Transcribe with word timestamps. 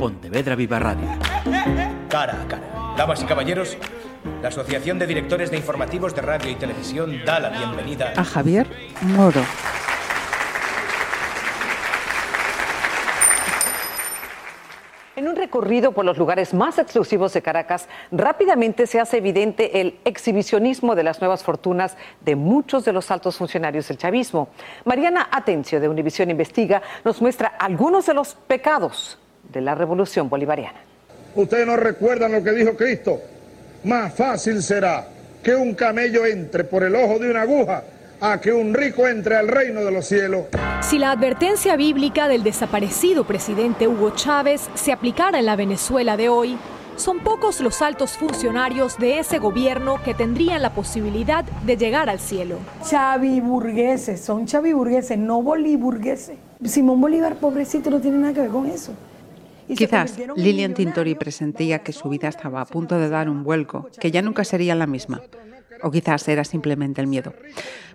Pontevedra 0.00 0.56
Viva 0.56 0.78
Radio. 0.78 1.06
Cara 2.08 2.40
a 2.40 2.48
cara. 2.48 2.94
Damas 2.96 3.22
y 3.22 3.26
caballeros, 3.26 3.76
la 4.40 4.48
Asociación 4.48 4.98
de 4.98 5.06
Directores 5.06 5.50
de 5.50 5.58
Informativos 5.58 6.14
de 6.14 6.22
Radio 6.22 6.50
y 6.50 6.54
Televisión 6.54 7.20
da 7.26 7.38
la 7.38 7.50
bienvenida 7.50 8.14
a 8.16 8.24
Javier 8.24 8.66
Moro. 9.02 9.42
En 15.16 15.28
un 15.28 15.36
recorrido 15.36 15.92
por 15.92 16.06
los 16.06 16.16
lugares 16.16 16.54
más 16.54 16.78
exclusivos 16.78 17.34
de 17.34 17.42
Caracas, 17.42 17.86
rápidamente 18.10 18.86
se 18.86 19.00
hace 19.00 19.18
evidente 19.18 19.82
el 19.82 19.98
exhibicionismo 20.06 20.94
de 20.94 21.02
las 21.02 21.20
nuevas 21.20 21.44
fortunas 21.44 21.98
de 22.22 22.36
muchos 22.36 22.86
de 22.86 22.94
los 22.94 23.10
altos 23.10 23.36
funcionarios 23.36 23.88
del 23.88 23.98
chavismo. 23.98 24.48
Mariana 24.86 25.28
Atencio 25.30 25.78
de 25.78 25.90
Univisión 25.90 26.30
Investiga 26.30 26.80
nos 27.04 27.20
muestra 27.20 27.48
algunos 27.48 28.06
de 28.06 28.14
los 28.14 28.34
pecados 28.34 29.18
de 29.52 29.60
la 29.60 29.74
revolución 29.74 30.28
bolivariana. 30.28 30.80
Ustedes 31.34 31.66
no 31.66 31.76
recuerdan 31.76 32.32
lo 32.32 32.42
que 32.42 32.52
dijo 32.52 32.74
Cristo. 32.76 33.20
Más 33.84 34.12
fácil 34.14 34.62
será 34.62 35.06
que 35.42 35.54
un 35.54 35.74
camello 35.74 36.26
entre 36.26 36.64
por 36.64 36.82
el 36.82 36.94
ojo 36.94 37.18
de 37.18 37.30
una 37.30 37.42
aguja 37.42 37.84
a 38.20 38.40
que 38.40 38.52
un 38.52 38.74
rico 38.74 39.08
entre 39.08 39.36
al 39.36 39.48
reino 39.48 39.82
de 39.82 39.90
los 39.90 40.06
cielos. 40.06 40.46
Si 40.82 40.98
la 40.98 41.12
advertencia 41.12 41.76
bíblica 41.76 42.28
del 42.28 42.42
desaparecido 42.42 43.24
presidente 43.24 43.88
Hugo 43.88 44.10
Chávez 44.10 44.68
se 44.74 44.92
aplicara 44.92 45.38
en 45.38 45.46
la 45.46 45.56
Venezuela 45.56 46.16
de 46.16 46.28
hoy, 46.28 46.58
son 46.96 47.20
pocos 47.20 47.60
los 47.62 47.80
altos 47.80 48.18
funcionarios 48.18 48.98
de 48.98 49.20
ese 49.20 49.38
gobierno 49.38 50.02
que 50.04 50.12
tendrían 50.12 50.60
la 50.60 50.74
posibilidad 50.74 51.44
de 51.44 51.78
llegar 51.78 52.10
al 52.10 52.20
cielo. 52.20 52.58
Chaviburgueses, 52.86 54.20
son 54.20 54.44
chaviburgueses, 54.44 55.16
no 55.16 55.42
boliburgueses. 55.42 56.36
Simón 56.62 57.00
Bolívar, 57.00 57.36
pobrecito, 57.36 57.88
no 57.88 58.00
tiene 58.00 58.18
nada 58.18 58.34
que 58.34 58.40
ver 58.42 58.50
con 58.50 58.66
eso. 58.66 58.92
Quizás 59.76 60.18
Lilian 60.36 60.74
Tintori 60.74 61.14
presentía 61.14 61.80
que 61.80 61.92
su 61.92 62.08
vida 62.08 62.28
estaba 62.28 62.60
a 62.60 62.66
punto 62.66 62.98
de 62.98 63.08
dar 63.08 63.28
un 63.28 63.44
vuelco, 63.44 63.88
que 64.00 64.10
ya 64.10 64.22
nunca 64.22 64.44
sería 64.44 64.74
la 64.74 64.86
misma. 64.86 65.22
O 65.82 65.90
quizás 65.90 66.28
era 66.28 66.44
simplemente 66.44 67.00
el 67.00 67.06
miedo. 67.06 67.32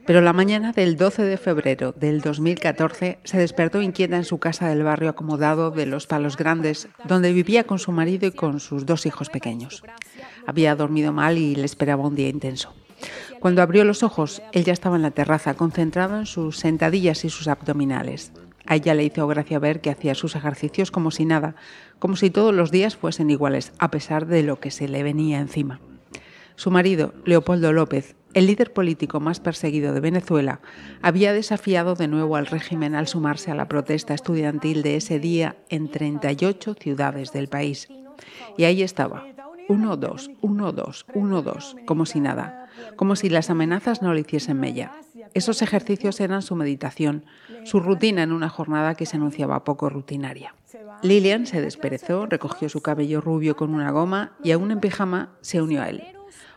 Pero 0.06 0.22
la 0.22 0.34
mañana 0.34 0.72
del 0.72 0.98
12 0.98 1.24
de 1.24 1.38
febrero 1.38 1.92
del 1.92 2.22
2014 2.22 3.20
se 3.24 3.38
despertó 3.38 3.82
inquieta 3.82 4.18
en 4.18 4.24
su 4.24 4.38
casa 4.38 4.68
del 4.68 4.84
barrio 4.84 5.10
acomodado 5.10 5.72
de 5.72 5.86
Los 5.86 6.06
Palos 6.06 6.38
Grandes, 6.38 6.88
donde 7.06 7.34
vivía 7.34 7.66
con 7.66 7.80
su 7.80 7.92
marido 7.92 8.28
y 8.28 8.32
con 8.32 8.60
sus 8.60 8.86
dos 8.86 9.06
hijos 9.06 9.30
pequeños. 9.30 9.84
Había 10.46 10.76
dormido 10.76 11.12
mal 11.12 11.38
y 11.38 11.56
le 11.56 11.66
esperaba 11.66 12.08
un 12.08 12.16
día 12.16 12.30
intenso. 12.30 12.74
Cuando 13.40 13.62
abrió 13.62 13.84
los 13.84 14.04
ojos, 14.04 14.42
él 14.54 14.64
ya 14.64 14.74
estaba 14.74 14.96
en 14.96 15.02
la 15.02 15.12
terraza, 15.12 15.56
concentrado 15.56 16.18
en 16.18 16.26
sus 16.26 16.58
sentadillas 16.58 17.26
y 17.26 17.30
sus 17.30 17.48
abdominales. 17.48 18.32
A 18.66 18.76
ella 18.76 18.94
le 18.94 19.04
hizo 19.04 19.28
gracia 19.28 19.60
ver 19.60 19.82
que 19.82 19.92
hacía 19.92 20.16
sus 20.16 20.36
ejercicios 20.36 20.92
como 20.92 21.12
si 21.12 21.26
nada, 21.26 21.56
como 22.00 22.16
si 22.16 22.30
todos 22.30 22.54
los 22.54 22.72
días 22.72 22.96
fuesen 22.96 23.30
iguales, 23.30 23.74
a 23.80 23.92
pesar 23.92 24.26
de 24.26 24.44
lo 24.44 24.60
que 24.60 24.72
se 24.72 24.88
le 24.88 25.04
venía 25.04 25.40
encima. 25.40 25.80
Su 26.56 26.72
marido, 26.72 27.14
Leopoldo 27.26 27.74
López, 27.74 28.16
el 28.34 28.48
líder 28.48 28.74
político 28.74 29.20
más 29.20 29.40
perseguido 29.40 29.94
de 29.94 30.00
Venezuela, 30.00 30.60
había 31.02 31.34
desafiado 31.34 31.96
de 31.96 32.08
nuevo 32.08 32.36
al 32.36 32.48
régimen 32.48 32.96
al 32.96 33.08
sumarse 33.08 33.52
a 33.52 33.56
la 33.56 33.68
protesta 33.68 34.14
estudiantil 34.14 34.82
de 34.82 34.98
ese 34.98 35.20
día 35.20 35.58
en 35.70 35.90
38 35.90 36.76
ciudades 36.76 37.32
del 37.32 37.48
país. 37.48 37.88
Y 38.58 38.64
ahí 38.64 38.84
estaba, 38.84 39.26
uno, 39.68 39.98
dos, 39.98 40.32
uno, 40.42 40.72
dos, 40.72 41.06
uno, 41.14 41.42
dos, 41.42 41.76
como 41.86 42.06
si 42.06 42.20
nada, 42.20 42.70
como 42.96 43.16
si 43.16 43.30
las 43.30 43.50
amenazas 43.50 44.02
no 44.02 44.14
le 44.14 44.22
hiciesen 44.22 44.60
mella. 44.60 44.92
Esos 45.36 45.62
ejercicios 45.62 46.22
eran 46.22 46.42
su 46.42 46.56
meditación, 46.56 47.26
su 47.66 47.82
rutina 47.82 48.24
en 48.24 48.32
una 48.32 48.48
jornada 48.48 48.96
que 48.96 49.06
se 49.06 49.18
anunciaba 49.18 49.66
poco 49.66 49.90
rutinaria. 49.90 50.56
Lilian 51.02 51.46
se 51.46 51.60
desperezó, 51.60 52.26
recogió 52.26 52.70
su 52.70 52.82
cabello 52.82 53.20
rubio 53.20 53.58
con 53.58 53.74
una 53.74 53.92
goma 53.92 54.32
y 54.42 54.52
aún 54.52 54.72
en 54.72 54.80
pijama 54.80 55.32
se 55.42 55.62
unió 55.62 55.82
a 55.82 55.90
él. 55.90 56.04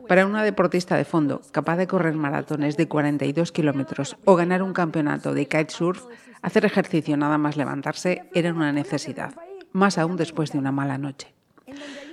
Para 0.06 0.26
una 0.26 0.44
deportista 0.44 0.96
de 0.96 1.04
fondo, 1.04 1.42
capaz 1.50 1.76
de 1.76 1.88
correr 1.88 2.14
maratones 2.14 2.76
de 2.76 2.86
42 2.86 3.50
kilómetros 3.50 4.16
o 4.24 4.36
ganar 4.36 4.62
un 4.62 4.72
campeonato 4.72 5.34
de 5.34 5.48
kitesurf, 5.48 6.04
hacer 6.40 6.64
ejercicio 6.64 7.16
nada 7.16 7.36
más 7.36 7.56
levantarse 7.56 8.30
era 8.32 8.54
una 8.54 8.72
necesidad, 8.72 9.34
más 9.72 9.98
aún 9.98 10.16
después 10.16 10.52
de 10.52 10.58
una 10.58 10.70
mala 10.70 10.98
noche. 10.98 11.34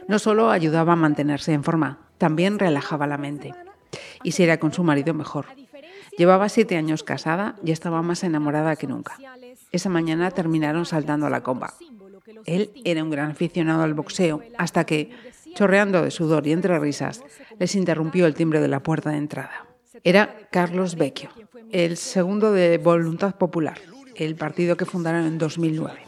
No 0.07 0.17
solo 0.17 0.49
ayudaba 0.49 0.93
a 0.93 0.97
mantenerse 0.97 1.53
en 1.53 1.63
forma, 1.63 1.99
también 2.17 2.57
relajaba 2.57 3.05
la 3.05 3.19
mente. 3.19 3.53
Y 4.23 4.31
si 4.31 4.41
era 4.41 4.59
con 4.59 4.73
su 4.73 4.83
marido, 4.83 5.13
mejor. 5.13 5.45
Llevaba 6.17 6.49
siete 6.49 6.77
años 6.77 7.03
casada 7.03 7.55
y 7.63 7.71
estaba 7.71 8.01
más 8.01 8.23
enamorada 8.23 8.75
que 8.75 8.87
nunca. 8.87 9.17
Esa 9.71 9.89
mañana 9.89 10.31
terminaron 10.31 10.85
saltando 10.85 11.25
a 11.25 11.29
la 11.29 11.43
comba. 11.43 11.73
Él 12.45 12.71
era 12.85 13.03
un 13.03 13.09
gran 13.09 13.31
aficionado 13.31 13.83
al 13.83 13.93
boxeo, 13.93 14.41
hasta 14.57 14.85
que, 14.85 15.11
chorreando 15.55 16.01
de 16.01 16.11
sudor 16.11 16.47
y 16.47 16.53
entre 16.53 16.79
risas, 16.79 17.23
les 17.59 17.75
interrumpió 17.75 18.25
el 18.25 18.35
timbre 18.35 18.61
de 18.61 18.67
la 18.67 18.81
puerta 18.81 19.09
de 19.09 19.17
entrada. 19.17 19.65
Era 20.03 20.37
Carlos 20.51 20.95
Vecchio, 20.95 21.29
el 21.71 21.97
segundo 21.97 22.51
de 22.51 22.77
Voluntad 22.77 23.35
Popular, 23.35 23.79
el 24.15 24.35
partido 24.35 24.77
que 24.77 24.85
fundaron 24.85 25.25
en 25.25 25.37
2009. 25.37 25.99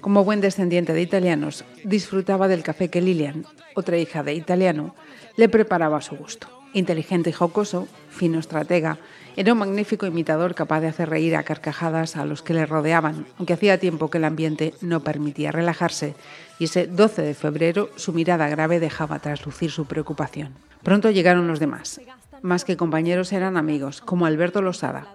Como 0.00 0.24
buen 0.24 0.40
descendiente 0.40 0.92
de 0.92 1.02
italianos, 1.02 1.64
disfrutaba 1.82 2.46
del 2.46 2.62
café 2.62 2.90
que 2.90 3.00
Lilian, 3.00 3.46
otra 3.74 3.96
hija 3.96 4.22
de 4.22 4.34
italiano, 4.34 4.94
le 5.36 5.48
preparaba 5.48 5.98
a 5.98 6.02
su 6.02 6.16
gusto. 6.16 6.63
Inteligente 6.74 7.30
y 7.30 7.32
jocoso, 7.32 7.88
fino 8.10 8.38
estratega, 8.38 8.98
era 9.36 9.52
un 9.52 9.58
magnífico 9.58 10.06
imitador 10.06 10.54
capaz 10.54 10.80
de 10.80 10.88
hacer 10.88 11.08
reír 11.08 11.34
a 11.34 11.42
carcajadas 11.42 12.16
a 12.16 12.24
los 12.24 12.42
que 12.42 12.54
le 12.54 12.66
rodeaban, 12.66 13.26
aunque 13.38 13.54
hacía 13.54 13.78
tiempo 13.78 14.10
que 14.10 14.18
el 14.18 14.24
ambiente 14.24 14.74
no 14.80 15.00
permitía 15.00 15.50
relajarse, 15.50 16.14
y 16.58 16.64
ese 16.64 16.86
12 16.86 17.22
de 17.22 17.34
febrero 17.34 17.90
su 17.96 18.12
mirada 18.12 18.48
grave 18.48 18.78
dejaba 18.78 19.18
traslucir 19.18 19.70
su 19.70 19.86
preocupación. 19.86 20.54
Pronto 20.82 21.10
llegaron 21.10 21.48
los 21.48 21.58
demás. 21.58 22.00
Más 22.42 22.64
que 22.64 22.76
compañeros 22.76 23.32
eran 23.32 23.56
amigos, 23.56 24.00
como 24.00 24.26
Alberto 24.26 24.60
Losada, 24.60 25.06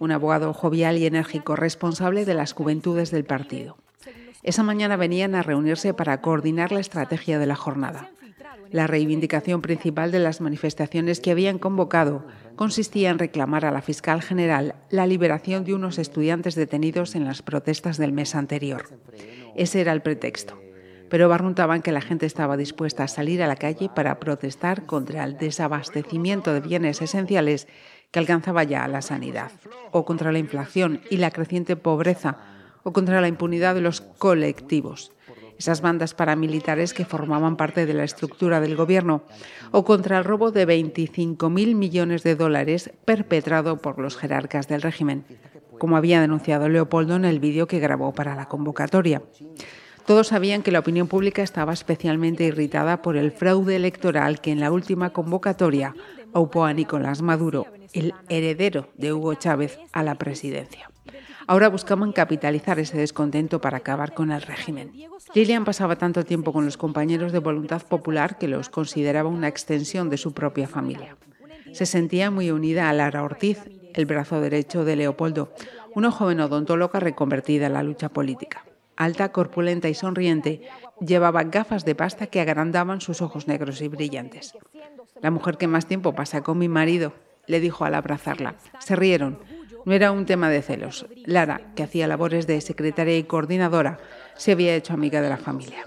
un 0.00 0.10
abogado 0.10 0.52
jovial 0.54 0.98
y 0.98 1.06
enérgico 1.06 1.54
responsable 1.54 2.24
de 2.24 2.34
las 2.34 2.52
juventudes 2.52 3.10
del 3.10 3.24
partido. 3.24 3.76
Esa 4.42 4.62
mañana 4.62 4.96
venían 4.96 5.34
a 5.34 5.42
reunirse 5.42 5.94
para 5.94 6.20
coordinar 6.20 6.72
la 6.72 6.80
estrategia 6.80 7.38
de 7.38 7.46
la 7.46 7.56
jornada. 7.56 8.10
La 8.70 8.86
reivindicación 8.86 9.62
principal 9.62 10.10
de 10.10 10.18
las 10.18 10.40
manifestaciones 10.40 11.20
que 11.20 11.30
habían 11.30 11.58
convocado 11.58 12.26
consistía 12.56 13.08
en 13.10 13.18
reclamar 13.18 13.64
a 13.64 13.70
la 13.70 13.80
fiscal 13.80 14.20
general 14.20 14.74
la 14.90 15.06
liberación 15.06 15.64
de 15.64 15.74
unos 15.74 15.98
estudiantes 15.98 16.54
detenidos 16.54 17.14
en 17.14 17.24
las 17.24 17.40
protestas 17.40 17.96
del 17.96 18.12
mes 18.12 18.34
anterior. 18.34 18.84
Ese 19.56 19.80
era 19.80 19.92
el 19.92 20.02
pretexto. 20.02 20.60
Pero 21.08 21.30
barruntaban 21.30 21.80
que 21.80 21.92
la 21.92 22.02
gente 22.02 22.26
estaba 22.26 22.58
dispuesta 22.58 23.04
a 23.04 23.08
salir 23.08 23.42
a 23.42 23.46
la 23.46 23.56
calle 23.56 23.88
para 23.88 24.20
protestar 24.20 24.84
contra 24.84 25.24
el 25.24 25.38
desabastecimiento 25.38 26.52
de 26.52 26.60
bienes 26.60 27.00
esenciales 27.00 27.66
que 28.10 28.18
alcanzaba 28.18 28.64
ya 28.64 28.84
a 28.84 28.88
la 28.88 29.00
sanidad, 29.00 29.50
o 29.90 30.04
contra 30.04 30.32
la 30.32 30.38
inflación 30.38 31.00
y 31.08 31.16
la 31.16 31.30
creciente 31.30 31.76
pobreza, 31.76 32.36
o 32.82 32.92
contra 32.92 33.22
la 33.22 33.28
impunidad 33.28 33.74
de 33.74 33.80
los 33.80 34.02
colectivos 34.02 35.12
esas 35.58 35.80
bandas 35.80 36.14
paramilitares 36.14 36.94
que 36.94 37.04
formaban 37.04 37.56
parte 37.56 37.84
de 37.84 37.94
la 37.94 38.04
estructura 38.04 38.60
del 38.60 38.76
gobierno, 38.76 39.22
o 39.72 39.84
contra 39.84 40.18
el 40.18 40.24
robo 40.24 40.52
de 40.52 40.66
25.000 40.66 41.74
millones 41.74 42.22
de 42.22 42.36
dólares 42.36 42.90
perpetrado 43.04 43.78
por 43.78 43.98
los 43.98 44.16
jerarcas 44.16 44.68
del 44.68 44.82
régimen, 44.82 45.24
como 45.78 45.96
había 45.96 46.20
denunciado 46.20 46.68
Leopoldo 46.68 47.16
en 47.16 47.24
el 47.24 47.40
vídeo 47.40 47.66
que 47.66 47.80
grabó 47.80 48.12
para 48.12 48.34
la 48.34 48.46
convocatoria. 48.46 49.22
Todos 50.06 50.28
sabían 50.28 50.62
que 50.62 50.72
la 50.72 50.78
opinión 50.78 51.06
pública 51.06 51.42
estaba 51.42 51.72
especialmente 51.74 52.44
irritada 52.44 53.02
por 53.02 53.16
el 53.16 53.30
fraude 53.30 53.76
electoral 53.76 54.40
que 54.40 54.52
en 54.52 54.60
la 54.60 54.72
última 54.72 55.10
convocatoria 55.10 55.94
aupó 56.32 56.64
a 56.64 56.72
Nicolás 56.72 57.20
Maduro, 57.20 57.66
el 57.92 58.14
heredero 58.28 58.88
de 58.96 59.12
Hugo 59.12 59.34
Chávez, 59.34 59.78
a 59.92 60.02
la 60.02 60.14
presidencia. 60.14 60.90
Ahora 61.48 61.70
buscaban 61.70 62.12
capitalizar 62.12 62.78
ese 62.78 62.98
descontento 62.98 63.58
para 63.58 63.78
acabar 63.78 64.12
con 64.12 64.30
el 64.32 64.42
régimen. 64.42 64.92
Lilian 65.34 65.64
pasaba 65.64 65.96
tanto 65.96 66.22
tiempo 66.22 66.52
con 66.52 66.66
los 66.66 66.76
compañeros 66.76 67.32
de 67.32 67.38
Voluntad 67.38 67.80
Popular 67.80 68.36
que 68.36 68.48
los 68.48 68.68
consideraba 68.68 69.30
una 69.30 69.48
extensión 69.48 70.10
de 70.10 70.18
su 70.18 70.34
propia 70.34 70.68
familia. 70.68 71.16
Se 71.72 71.86
sentía 71.86 72.30
muy 72.30 72.50
unida 72.50 72.90
a 72.90 72.92
Lara 72.92 73.24
Ortiz, 73.24 73.60
el 73.94 74.04
brazo 74.04 74.42
derecho 74.42 74.84
de 74.84 74.96
Leopoldo, 74.96 75.54
una 75.94 76.10
joven 76.10 76.40
odontóloga 76.40 77.00
reconvertida 77.00 77.68
en 77.68 77.72
la 77.72 77.82
lucha 77.82 78.10
política. 78.10 78.66
Alta, 78.96 79.32
corpulenta 79.32 79.88
y 79.88 79.94
sonriente, 79.94 80.68
llevaba 81.00 81.44
gafas 81.44 81.86
de 81.86 81.94
pasta 81.94 82.26
que 82.26 82.42
agrandaban 82.42 83.00
sus 83.00 83.22
ojos 83.22 83.48
negros 83.48 83.80
y 83.80 83.88
brillantes. 83.88 84.52
La 85.22 85.30
mujer 85.30 85.56
que 85.56 85.66
más 85.66 85.86
tiempo 85.86 86.14
pasa 86.14 86.42
con 86.42 86.58
mi 86.58 86.68
marido, 86.68 87.14
le 87.46 87.60
dijo 87.60 87.86
al 87.86 87.94
abrazarla. 87.94 88.56
Se 88.80 88.96
rieron. 88.96 89.38
No 89.84 89.92
era 89.92 90.12
un 90.12 90.26
tema 90.26 90.50
de 90.50 90.62
celos. 90.62 91.06
Lara, 91.24 91.60
que 91.74 91.82
hacía 91.82 92.06
labores 92.06 92.46
de 92.46 92.60
secretaria 92.60 93.16
y 93.16 93.24
coordinadora, 93.24 93.98
se 94.36 94.52
había 94.52 94.74
hecho 94.74 94.92
amiga 94.92 95.20
de 95.20 95.28
la 95.28 95.36
familia. 95.36 95.86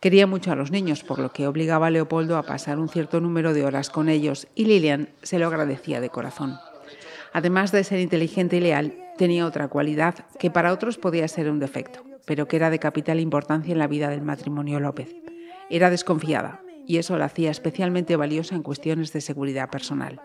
Quería 0.00 0.26
mucho 0.26 0.52
a 0.52 0.56
los 0.56 0.70
niños, 0.70 1.02
por 1.02 1.18
lo 1.18 1.32
que 1.32 1.46
obligaba 1.46 1.86
a 1.86 1.90
Leopoldo 1.90 2.36
a 2.36 2.42
pasar 2.42 2.78
un 2.78 2.88
cierto 2.88 3.20
número 3.20 3.54
de 3.54 3.64
horas 3.64 3.90
con 3.90 4.08
ellos, 4.08 4.46
y 4.54 4.66
Lilian 4.66 5.08
se 5.22 5.38
lo 5.38 5.46
agradecía 5.46 6.00
de 6.00 6.10
corazón. 6.10 6.58
Además 7.32 7.72
de 7.72 7.84
ser 7.84 8.00
inteligente 8.00 8.58
y 8.58 8.60
leal, 8.60 8.94
tenía 9.16 9.46
otra 9.46 9.68
cualidad 9.68 10.26
que 10.38 10.50
para 10.50 10.72
otros 10.72 10.98
podía 10.98 11.26
ser 11.26 11.50
un 11.50 11.58
defecto. 11.58 12.04
pero 12.26 12.48
que 12.48 12.56
era 12.56 12.70
de 12.70 12.78
capital 12.78 13.20
importancia 13.20 13.72
en 13.72 13.78
la 13.78 13.86
vida 13.86 14.08
del 14.08 14.22
matrimonio 14.22 14.80
López. 14.80 15.14
Era 15.70 15.90
desconfiada, 15.90 16.62
y 16.86 16.98
eso 16.98 17.16
la 17.16 17.26
hacía 17.26 17.50
especialmente 17.50 18.16
valiosa 18.16 18.54
en 18.54 18.62
cuestiones 18.62 19.12
de 19.12 19.20
seguridad 19.20 19.70
personal. 19.70 20.20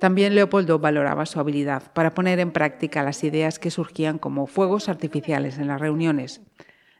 También 0.00 0.34
Leopoldo 0.34 0.78
valoraba 0.78 1.26
su 1.26 1.40
habilidad 1.40 1.92
para 1.92 2.12
poner 2.14 2.38
en 2.38 2.52
práctica 2.52 3.02
las 3.02 3.24
ideas 3.24 3.58
que 3.58 3.70
surgían 3.70 4.18
como 4.18 4.46
fuegos 4.46 4.88
artificiales 4.88 5.58
en 5.58 5.68
las 5.68 5.80
reuniones. 5.80 6.42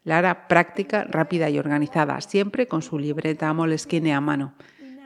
La 0.04 0.19
era 0.19 0.48
práctica, 0.48 1.04
rápida 1.04 1.50
y 1.50 1.58
organizada, 1.58 2.20
siempre 2.20 2.69
con 2.69 2.81
su 2.81 2.98
libreta 2.98 3.52
Moleskine 3.52 4.14
a 4.14 4.20
mano. 4.20 4.54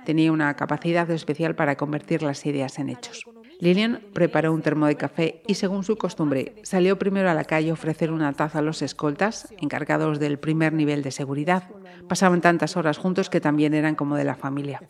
Tenía 0.05 0.31
una 0.31 0.55
capacidad 0.55 1.11
especial 1.11 1.55
para 1.55 1.77
convertir 1.77 2.23
las 2.23 2.45
ideas 2.47 2.79
en 2.79 2.91
hechos. 2.91 3.25
Lilian 3.61 4.01
preparó 4.15 4.55
un 4.55 4.63
termo 4.63 4.87
de 4.87 4.97
café 4.97 5.43
y, 5.47 5.55
según 5.55 5.85
su 5.85 5.97
costumbre, 5.97 6.55
salió 6.63 6.99
primero 6.99 7.29
a 7.29 7.35
la 7.35 7.45
calle 7.45 7.71
a 7.71 7.75
ofrecer 7.75 8.11
una 8.11 8.33
taza 8.33 8.61
a 8.61 8.63
los 8.63 8.81
escoltas, 8.81 9.53
encargados 9.61 10.19
del 10.19 10.39
primer 10.39 10.73
nivel 10.73 11.03
de 11.03 11.11
seguridad. 11.11 11.65
Pasaban 12.09 12.41
tantas 12.41 12.79
horas 12.79 12.97
juntos 12.97 13.29
que 13.29 13.41
también 13.41 13.75
eran 13.75 13.97
como 13.97 14.17
de 14.17 14.25
la 14.25 14.35
familia. 14.35 14.81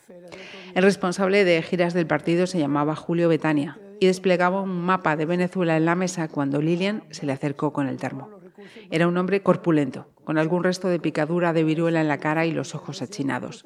El 0.75 0.83
responsable 0.85 1.45
de 1.45 1.63
giras 1.63 1.95
del 1.95 2.07
partido 2.07 2.47
se 2.47 2.59
llamaba 2.59 2.95
Julio 2.95 3.29
Betania 3.29 3.79
y 3.99 4.07
desplegaba 4.07 4.61
un 4.61 4.81
mapa 4.81 5.17
de 5.17 5.27
Venezuela 5.27 5.77
en 5.77 5.85
la 5.85 5.95
mesa 5.95 6.29
cuando 6.29 6.63
Lilian 6.63 7.03
se 7.11 7.27
le 7.27 7.33
acercó 7.33 7.73
con 7.73 7.89
el 7.89 7.97
termo. 7.97 8.31
Era 8.91 9.09
un 9.09 9.17
hombre 9.17 9.43
corpulento, 9.43 10.09
con 10.25 10.39
algún 10.39 10.63
resto 10.63 10.89
de 10.89 11.01
picadura 11.01 11.53
de 11.53 11.65
viruela 11.65 12.01
en 12.01 12.09
la 12.09 12.19
cara 12.19 12.47
y 12.47 12.53
los 12.53 12.75
ojos 12.75 13.03
achinados. 13.03 13.65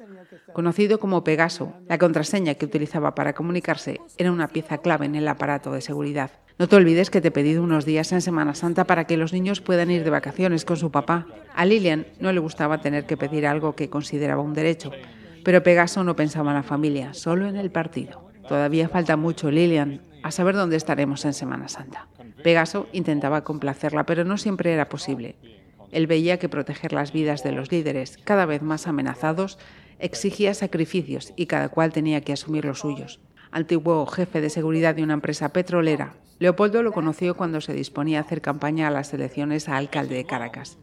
Conocido 0.53 0.99
como 0.99 1.23
Pegaso, 1.23 1.73
la 1.87 1.97
contraseña 1.97 2.55
que 2.55 2.65
utilizaba 2.65 3.13
para 3.13 3.33
comunicarse 3.33 3.99
era 4.17 4.31
una 4.31 4.47
pieza 4.47 4.79
clave 4.79 5.05
en 5.05 5.15
el 5.15 5.27
aparato 5.27 5.71
de 5.71 5.81
seguridad. 5.81 6.31
No 6.57 6.67
te 6.67 6.75
olvides 6.77 7.09
que 7.09 7.21
te 7.21 7.27
he 7.27 7.31
pedido 7.31 7.61
unos 7.61 7.85
días 7.85 8.11
en 8.13 8.21
Semana 8.21 8.55
Santa 8.55 8.85
para 8.85 9.05
que 9.05 9.17
los 9.17 9.33
niños 9.33 9.61
puedan 9.61 9.91
ir 9.91 10.03
de 10.03 10.09
vacaciones 10.09 10.63
con 10.63 10.77
su 10.77 10.89
papá. 10.89 11.27
A 11.53 11.65
Lilian 11.65 12.07
no 12.19 12.31
le 12.31 12.39
gustaba 12.39 12.81
tener 12.81 13.05
que 13.05 13.17
pedir 13.17 13.45
algo 13.45 13.75
que 13.75 13.89
consideraba 13.89 14.41
un 14.41 14.53
derecho, 14.53 14.91
pero 15.45 15.61
Pegaso 15.61 16.03
no 16.03 16.15
pensaba 16.15 16.49
en 16.49 16.57
la 16.57 16.63
familia, 16.63 17.13
solo 17.13 17.47
en 17.47 17.55
el 17.55 17.69
partido. 17.69 18.31
Todavía 18.49 18.89
falta 18.89 19.15
mucho, 19.15 19.51
Lilian, 19.51 20.01
a 20.23 20.31
saber 20.31 20.55
dónde 20.55 20.75
estaremos 20.75 21.23
en 21.23 21.35
Semana 21.35 21.67
Santa. 21.67 22.07
Pegaso 22.43 22.87
intentaba 22.93 23.43
complacerla, 23.43 24.07
pero 24.07 24.25
no 24.25 24.39
siempre 24.39 24.73
era 24.73 24.89
posible. 24.89 25.35
Él 25.91 26.07
veía 26.07 26.39
que 26.39 26.49
proteger 26.49 26.93
las 26.93 27.13
vidas 27.13 27.43
de 27.43 27.51
los 27.51 27.71
líderes, 27.71 28.17
cada 28.23 28.47
vez 28.47 28.63
más 28.63 28.87
amenazados, 28.87 29.59
exigía 29.99 30.55
sacrificios 30.55 31.31
y 31.35 31.45
cada 31.45 31.69
cual 31.69 31.93
tenía 31.93 32.21
que 32.21 32.33
asumir 32.33 32.65
los 32.65 32.79
suyos. 32.79 33.19
Antiguo 33.51 34.03
jefe 34.07 34.41
de 34.41 34.49
seguridad 34.49 34.95
de 34.95 35.03
una 35.03 35.13
empresa 35.13 35.49
petrolera, 35.49 36.15
Leopoldo 36.39 36.81
lo 36.81 36.91
conoció 36.91 37.37
cuando 37.37 37.61
se 37.61 37.73
disponía 37.73 38.17
a 38.17 38.21
hacer 38.23 38.41
campaña 38.41 38.87
a 38.87 38.91
las 38.91 39.13
elecciones 39.13 39.69
a 39.69 39.77
alcalde 39.77 40.15
de 40.15 40.25
Caracas. 40.25 40.79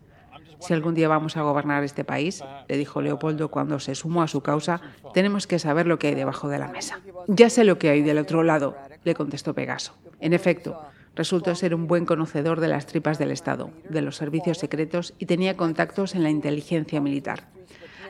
Si 0.63 0.73
algún 0.73 0.95
día 0.95 1.09
vamos 1.09 1.37
a 1.37 1.43
gobernar 1.43 1.83
este 1.83 2.05
país, 2.05 2.43
le 2.69 2.77
dijo 2.77 3.03
Leopoldo 3.03 3.51
cuando 3.51 3.81
se 3.81 3.97
sumó 3.97 4.23
a 4.23 4.29
su 4.29 4.43
causa, 4.43 4.81
tenemos 5.13 5.49
que 5.49 5.59
saber 5.59 5.89
lo 5.89 5.99
que 5.99 6.07
hay 6.07 6.15
debajo 6.15 6.49
de 6.49 6.61
la 6.61 6.69
mesa. 6.69 7.01
Ya 7.27 7.51
sé 7.51 7.65
lo 7.65 7.79
que 7.79 7.91
hay 7.91 8.03
del 8.03 8.19
otro 8.19 8.45
lado, 8.45 8.77
le 9.03 9.15
contestó 9.15 9.55
Pegaso. 9.55 9.95
En 10.21 10.33
efecto, 10.33 10.81
resultó 11.17 11.57
ser 11.57 11.75
un 11.75 11.89
buen 11.89 12.07
conocedor 12.07 12.61
de 12.61 12.69
las 12.69 12.87
tripas 12.87 13.19
del 13.19 13.33
Estado, 13.33 13.71
de 13.89 14.03
los 14.03 14.17
servicios 14.17 14.59
secretos 14.59 15.15
y 15.19 15.27
tenía 15.27 15.57
contactos 15.57 16.15
en 16.15 16.23
la 16.23 16.31
inteligencia 16.31 17.01
militar. 17.01 17.49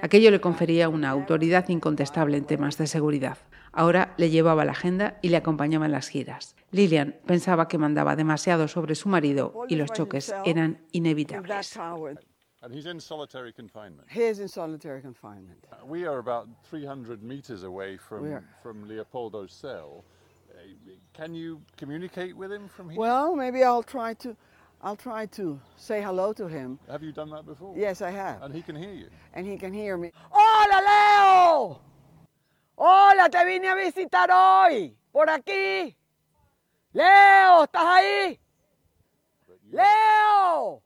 Aquello 0.02 0.30
le 0.30 0.40
confería 0.40 0.90
una 0.90 1.08
autoridad 1.08 1.68
incontestable 1.70 2.36
en 2.36 2.44
temas 2.44 2.76
de 2.76 2.86
seguridad. 2.86 3.38
Ahora 3.72 4.12
le 4.18 4.28
llevaba 4.28 4.66
la 4.66 4.72
agenda 4.72 5.18
y 5.22 5.30
le 5.30 5.38
acompañaba 5.38 5.86
en 5.86 5.92
las 5.92 6.08
giras. 6.08 6.54
Lilian 6.70 7.16
pensaba 7.24 7.68
que 7.68 7.78
mandaba 7.78 8.14
demasiado 8.14 8.68
sobre 8.68 8.94
su 8.94 9.08
marido 9.08 9.64
y 9.68 9.76
los 9.76 9.90
choques 9.92 10.34
eran 10.44 10.82
inevitables. 10.92 11.78
And 12.62 12.72
he's 12.72 12.86
in 12.86 13.00
solitary 13.00 13.52
confinement. 13.52 14.06
He 14.08 14.22
is 14.22 14.38
in 14.38 14.46
solitary 14.46 15.00
confinement. 15.00 15.66
Uh, 15.72 15.84
we 15.84 16.06
are 16.06 16.18
about 16.18 16.48
300 16.64 17.20
meters 17.22 17.64
away 17.64 17.96
from, 17.96 18.40
from 18.62 18.88
Leopoldo's 18.88 19.52
cell. 19.52 20.04
Uh, 20.48 20.62
can 21.12 21.34
you 21.34 21.60
communicate 21.76 22.36
with 22.36 22.52
him 22.52 22.68
from 22.68 22.90
here? 22.90 23.00
Well, 23.00 23.34
maybe 23.34 23.64
I'll 23.64 23.82
try 23.82 24.14
to. 24.14 24.36
I'll 24.84 24.96
try 24.96 25.26
to 25.26 25.60
say 25.76 26.02
hello 26.02 26.32
to 26.32 26.48
him. 26.48 26.78
Have 26.90 27.04
you 27.04 27.12
done 27.12 27.30
that 27.30 27.46
before? 27.46 27.74
Yes, 27.76 28.02
I 28.02 28.10
have. 28.10 28.42
And 28.42 28.52
he 28.52 28.62
can 28.62 28.74
hear 28.74 28.92
you. 28.92 29.08
And 29.32 29.46
he 29.46 29.56
can 29.56 29.72
hear 29.72 29.96
me. 29.96 30.10
¡Hola, 30.32 30.80
Leo! 30.82 31.80
¡Hola, 32.76 33.28
te 33.30 33.44
vine 33.44 33.68
a 33.68 33.76
visitar 33.76 34.28
hoy! 34.30 34.92
¡Por 35.12 35.26
aquí! 35.26 35.96
¡Leo! 36.92 37.62
¿Estás 37.62 37.86
ahí? 37.86 38.40
¡Leo! 39.70 40.82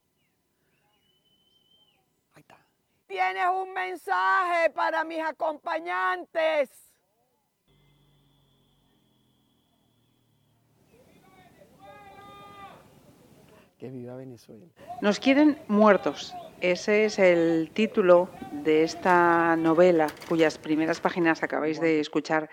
Tienes 3.06 3.46
un 3.54 3.72
mensaje 3.72 4.70
para 4.70 5.04
mis 5.04 5.20
acompañantes. 5.20 6.70
Que 13.78 13.90
viva 13.90 14.16
Venezuela. 14.16 14.64
Nos 15.02 15.20
quieren 15.20 15.58
muertos. 15.68 16.34
Ese 16.60 17.04
es 17.04 17.18
el 17.18 17.70
título 17.72 18.30
de 18.50 18.82
esta 18.82 19.54
novela 19.56 20.06
cuyas 20.28 20.58
primeras 20.58 21.00
páginas 21.00 21.42
acabáis 21.42 21.80
de 21.80 22.00
escuchar 22.00 22.48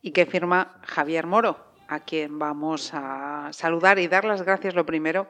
y 0.00 0.10
que 0.12 0.24
firma 0.24 0.80
Javier 0.82 1.26
Moro, 1.26 1.58
a 1.88 2.00
quien 2.00 2.38
vamos 2.38 2.92
a 2.94 3.52
saludar 3.52 3.98
y 3.98 4.08
dar 4.08 4.24
las 4.24 4.42
gracias 4.42 4.74
lo 4.74 4.86
primero 4.86 5.28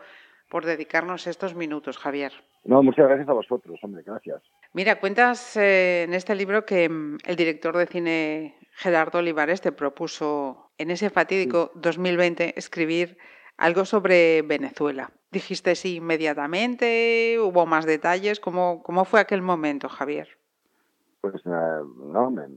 por 0.49 0.65
dedicarnos 0.65 1.27
estos 1.27 1.55
minutos, 1.55 1.99
Javier. 1.99 2.33
No, 2.65 2.83
muchas 2.83 3.09
gracias 3.09 3.29
a 3.29 3.33
vosotros, 3.33 3.81
hombre, 3.83 4.03
gracias. 4.05 4.43
Mira, 4.75 5.01
cuentas 5.01 5.55
eh, 5.59 6.05
en 6.05 6.15
este 6.15 6.35
libro 6.35 6.65
que 6.65 6.89
mm, 6.89 7.19
el 7.27 7.37
director 7.37 7.77
de 7.77 7.87
cine 7.87 8.57
Gerardo 8.73 9.19
Olivares 9.19 9.61
te 9.61 9.71
propuso 9.71 10.71
en 10.79 10.91
ese 10.91 11.11
fatídico 11.11 11.73
2020 11.75 12.59
escribir 12.59 13.19
algo 13.59 13.85
sobre 13.85 14.41
Venezuela. 14.41 15.11
¿Dijiste 15.31 15.75
sí 15.75 15.97
inmediatamente? 15.97 17.37
¿Hubo 17.39 17.67
más 17.67 17.85
detalles? 17.85 18.41
¿Cómo, 18.41 18.83
cómo 18.83 19.05
fue 19.05 19.21
aquel 19.21 19.43
momento, 19.43 19.91
Javier? 19.91 20.29
Pues 21.21 21.35
eh, 21.45 21.81
no, 21.99 22.31
me, 22.31 22.49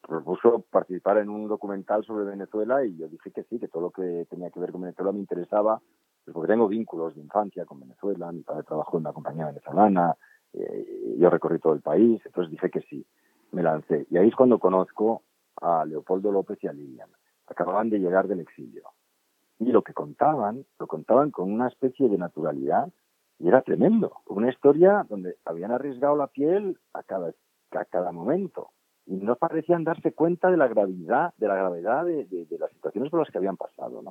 propuso 0.00 0.64
participar 0.70 1.18
en 1.18 1.28
un 1.28 1.48
documental 1.48 2.02
sobre 2.02 2.24
Venezuela 2.24 2.82
y 2.82 2.96
yo 2.96 3.08
dije 3.08 3.30
que 3.30 3.44
sí, 3.44 3.58
que 3.58 3.68
todo 3.68 3.82
lo 3.82 3.90
que 3.90 4.26
tenía 4.30 4.50
que 4.50 4.58
ver 4.58 4.72
con 4.72 4.80
Venezuela 4.80 5.12
me 5.12 5.18
interesaba, 5.18 5.82
pues 6.24 6.34
porque 6.34 6.50
tengo 6.50 6.66
vínculos 6.66 7.14
de 7.14 7.20
infancia 7.20 7.66
con 7.66 7.78
Venezuela, 7.80 8.32
mi 8.32 8.42
padre 8.42 8.62
trabajó 8.62 8.96
en 8.96 9.02
una 9.02 9.12
compañía 9.12 9.46
venezolana, 9.46 10.16
eh, 10.52 11.16
yo 11.18 11.30
recorrí 11.30 11.58
todo 11.58 11.74
el 11.74 11.80
país, 11.80 12.20
entonces 12.24 12.50
dije 12.50 12.70
que 12.70 12.80
sí, 12.82 13.04
me 13.52 13.62
lancé. 13.62 14.06
Y 14.10 14.16
ahí 14.16 14.28
es 14.28 14.34
cuando 14.34 14.58
conozco 14.58 15.22
a 15.60 15.84
Leopoldo 15.84 16.32
López 16.32 16.58
y 16.62 16.68
a 16.68 16.72
Lilian. 16.72 17.10
Acababan 17.46 17.90
de 17.90 17.98
llegar 17.98 18.28
del 18.28 18.40
exilio 18.40 18.90
y 19.60 19.66
lo 19.72 19.82
que 19.82 19.92
contaban, 19.92 20.64
lo 20.78 20.86
contaban 20.86 21.30
con 21.30 21.52
una 21.52 21.68
especie 21.68 22.08
de 22.08 22.16
naturalidad 22.16 22.90
y 23.38 23.48
era 23.48 23.60
tremendo. 23.62 24.12
Una 24.26 24.50
historia 24.50 25.06
donde 25.08 25.36
habían 25.44 25.70
arriesgado 25.70 26.16
la 26.16 26.28
piel 26.28 26.78
a 26.94 27.02
cada, 27.02 28.12
momento 28.12 28.70
y 29.06 29.16
no 29.16 29.36
parecían 29.36 29.84
darse 29.84 30.12
cuenta 30.12 30.50
de 30.50 30.56
la 30.56 30.66
gravedad, 30.66 31.34
de 31.36 31.46
la 31.46 31.56
gravedad 31.56 32.04
de, 32.06 32.46
las 32.58 32.70
situaciones 32.72 33.10
por 33.10 33.20
las 33.20 33.30
que 33.30 33.38
habían 33.38 33.56
pasado. 33.56 34.02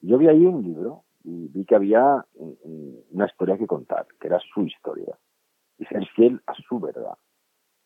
Yo 0.00 0.16
vi 0.16 0.28
ahí 0.28 0.46
un 0.46 0.62
libro 0.62 1.02
y 1.24 1.48
vi 1.48 1.64
que 1.64 1.74
había 1.74 2.24
una 3.10 3.26
historia 3.26 3.58
que 3.58 3.66
contar, 3.66 4.06
que 4.20 4.28
era 4.28 4.38
su 4.54 4.62
historia, 4.62 5.16
fiel 6.14 6.40
a 6.46 6.54
su 6.54 6.80
verdad. 6.80 7.16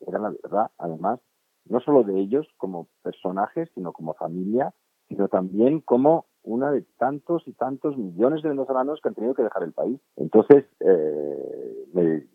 Era 0.01 0.19
la 0.19 0.31
verdad, 0.31 0.71
además, 0.79 1.21
no 1.69 1.81
solo 1.81 2.03
de 2.03 2.19
ellos 2.19 2.47
como 2.57 2.89
personajes, 3.03 3.69
sino 3.75 3.93
como 3.93 4.15
familia, 4.15 4.73
sino 5.09 5.29
también 5.29 5.81
como 5.81 6.27
una 6.43 6.71
de 6.71 6.83
tantos 6.99 7.43
y 7.47 7.53
tantos 7.53 7.97
millones 7.97 8.43
de 8.43 8.49
venezolanos 8.51 9.01
que 9.01 9.09
han 9.09 9.15
tenido 9.15 9.35
que 9.35 9.43
dejar 9.43 9.63
el 9.63 9.73
país. 9.73 10.01
Entonces 10.17 10.65
eh, 10.81 11.85
me, 11.93 12.27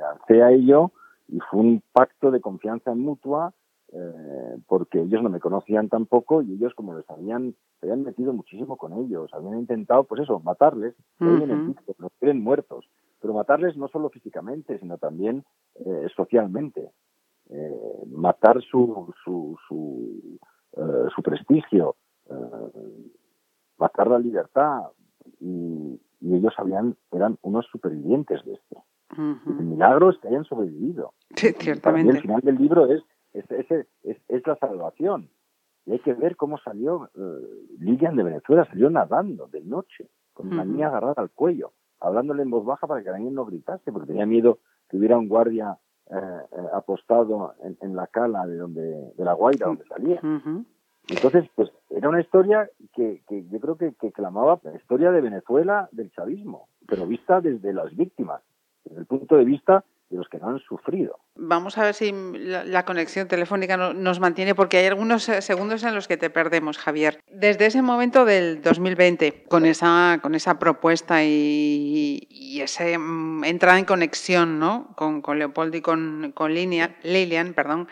lancé 0.00 0.42
a 0.42 0.50
ello 0.50 0.92
y 1.28 1.38
fue 1.50 1.60
un 1.60 1.82
pacto 1.92 2.30
de 2.30 2.40
confianza 2.40 2.94
mutua 2.94 3.52
eh, 3.92 4.56
porque 4.66 5.00
ellos 5.02 5.22
no 5.22 5.28
me 5.28 5.40
conocían 5.40 5.88
tampoco 5.88 6.42
y 6.42 6.54
ellos 6.54 6.72
como 6.74 6.96
les 6.96 7.08
habían 7.10 7.54
se 7.80 7.86
habían 7.86 8.04
metido 8.04 8.32
muchísimo 8.32 8.76
con 8.76 8.92
ellos 8.94 9.28
habían 9.34 9.58
intentado 9.58 10.04
pues 10.04 10.22
eso 10.22 10.40
matarles 10.40 10.94
los 11.18 12.12
quieren 12.18 12.40
muertos 12.40 12.88
pero 13.20 13.34
matarles 13.34 13.76
no 13.76 13.88
solo 13.88 14.10
físicamente 14.10 14.78
sino 14.78 14.98
también 14.98 15.44
eh, 15.74 16.06
socialmente 16.14 16.90
matar 18.06 18.62
su 18.62 19.12
su 19.24 19.58
su, 19.66 20.38
su 21.14 21.22
prestigio 21.22 21.96
matar 23.80 24.08
la 24.08 24.18
libertad 24.18 24.82
y, 25.40 26.00
ellos 26.22 26.52
habían, 26.58 26.96
eran 27.12 27.38
unos 27.40 27.66
supervivientes 27.72 28.44
de 28.44 28.52
esto. 28.52 28.84
El 29.16 29.64
milagro 29.64 30.10
es 30.10 30.18
que 30.18 30.28
hayan 30.28 30.44
sobrevivido. 30.44 31.14
Sí, 31.34 31.52
ciertamente. 31.58 32.12
Y 32.12 32.16
el 32.16 32.22
final 32.22 32.40
del 32.42 32.56
libro 32.56 32.86
es, 32.92 33.02
es, 33.32 33.86
es, 34.04 34.46
la 34.46 34.56
salvación. 34.56 35.30
Y 35.86 35.92
hay 35.92 35.98
que 36.00 36.12
ver 36.12 36.36
cómo 36.36 36.58
salió 36.58 37.10
uh, 37.14 37.78
Lilian 37.78 38.16
de 38.16 38.22
Venezuela, 38.22 38.66
salió 38.66 38.90
nadando 38.90 39.48
de 39.48 39.62
noche, 39.62 40.10
con 40.34 40.52
una 40.52 40.64
niña 40.64 40.88
agarrada 40.88 41.22
al 41.22 41.30
cuello, 41.30 41.72
hablándole 42.00 42.42
en 42.42 42.50
voz 42.50 42.64
baja 42.64 42.86
para 42.86 43.02
que 43.02 43.10
Daniel 43.10 43.34
no 43.34 43.44
gritase, 43.44 43.92
porque 43.92 44.08
tenía 44.08 44.26
miedo 44.26 44.58
que 44.88 44.96
hubiera 44.96 45.18
un 45.18 45.28
guardia 45.28 45.78
eh, 46.10 46.16
eh, 46.16 46.66
apostado 46.72 47.54
en, 47.62 47.94
la 47.94 48.06
cala 48.06 48.46
de 48.46 48.56
donde 48.56 49.12
de 49.16 49.24
la 49.24 49.34
Guaira, 49.34 49.66
donde 49.66 49.84
salía. 49.84 50.20
Entonces, 51.08 51.48
pues 51.54 51.70
era 51.90 52.08
una 52.08 52.20
historia 52.20 52.68
que, 52.94 53.22
que 53.28 53.46
yo 53.48 53.60
creo 53.60 53.76
que, 53.76 53.94
que 53.94 54.12
clamaba 54.12 54.60
la 54.62 54.76
historia 54.76 55.10
de 55.10 55.20
Venezuela 55.20 55.88
del 55.92 56.10
chavismo, 56.12 56.68
pero 56.86 57.06
vista 57.06 57.40
desde 57.40 57.72
las 57.72 57.94
víctimas, 57.96 58.42
desde 58.84 59.00
el 59.00 59.06
punto 59.06 59.36
de 59.36 59.44
vista 59.44 59.84
de 60.10 60.18
los 60.18 60.28
que 60.28 60.38
no 60.38 60.48
han 60.48 60.58
sufrido. 60.58 61.20
Vamos 61.36 61.78
a 61.78 61.84
ver 61.84 61.94
si 61.94 62.12
la, 62.12 62.84
conexión 62.84 63.28
telefónica 63.28 63.76
nos 63.76 64.20
mantiene, 64.20 64.54
porque 64.54 64.78
hay 64.78 64.86
algunos 64.86 65.28
eh, 65.28 65.40
segundos 65.40 65.84
en 65.84 65.94
los 65.94 66.08
que 66.08 66.16
te 66.16 66.28
perdemos, 66.30 66.78
Javier. 66.78 67.22
Desde 67.30 67.66
ese 67.66 67.80
momento 67.80 68.24
del 68.24 68.60
2020, 68.60 69.44
con 69.48 69.64
esa, 69.64 70.18
con 70.20 70.34
esa 70.34 70.58
propuesta 70.58 71.24
y, 71.24 72.26
y 72.28 72.60
esa 72.60 72.84
mm, 72.98 73.44
entrada 73.44 73.78
en 73.78 73.84
conexión 73.84 74.58
¿no? 74.58 74.92
con, 74.96 75.22
con 75.22 75.38
Leopoldo 75.38 75.76
y 75.76 75.80
con, 75.80 76.32
con 76.34 76.52
Lilian, 76.52 77.54
perdón, 77.54 77.88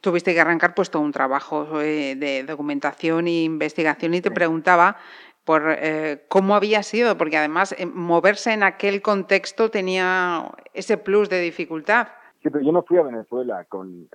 tuviste 0.00 0.34
que 0.34 0.40
arrancar 0.40 0.74
pues 0.74 0.90
todo 0.90 1.02
un 1.02 1.10
trabajo 1.10 1.80
eh, 1.80 2.14
de 2.14 2.44
documentación 2.44 3.26
e 3.26 3.42
investigación 3.42 4.14
y 4.14 4.20
te 4.20 4.30
preguntaba 4.30 4.98
por 5.46 5.62
eh, 5.68 6.24
cómo 6.28 6.56
había 6.56 6.82
sido, 6.82 7.16
porque 7.16 7.36
además 7.36 7.72
eh, 7.78 7.86
moverse 7.86 8.52
en 8.52 8.64
aquel 8.64 9.00
contexto 9.00 9.70
tenía 9.70 10.50
ese 10.74 10.98
plus 10.98 11.30
de 11.30 11.40
dificultad. 11.40 12.08
Sí, 12.42 12.50
pero 12.50 12.64
yo 12.64 12.72
no 12.72 12.82
fui 12.82 12.98
a 12.98 13.02
Venezuela 13.02 13.64
con, 13.64 14.08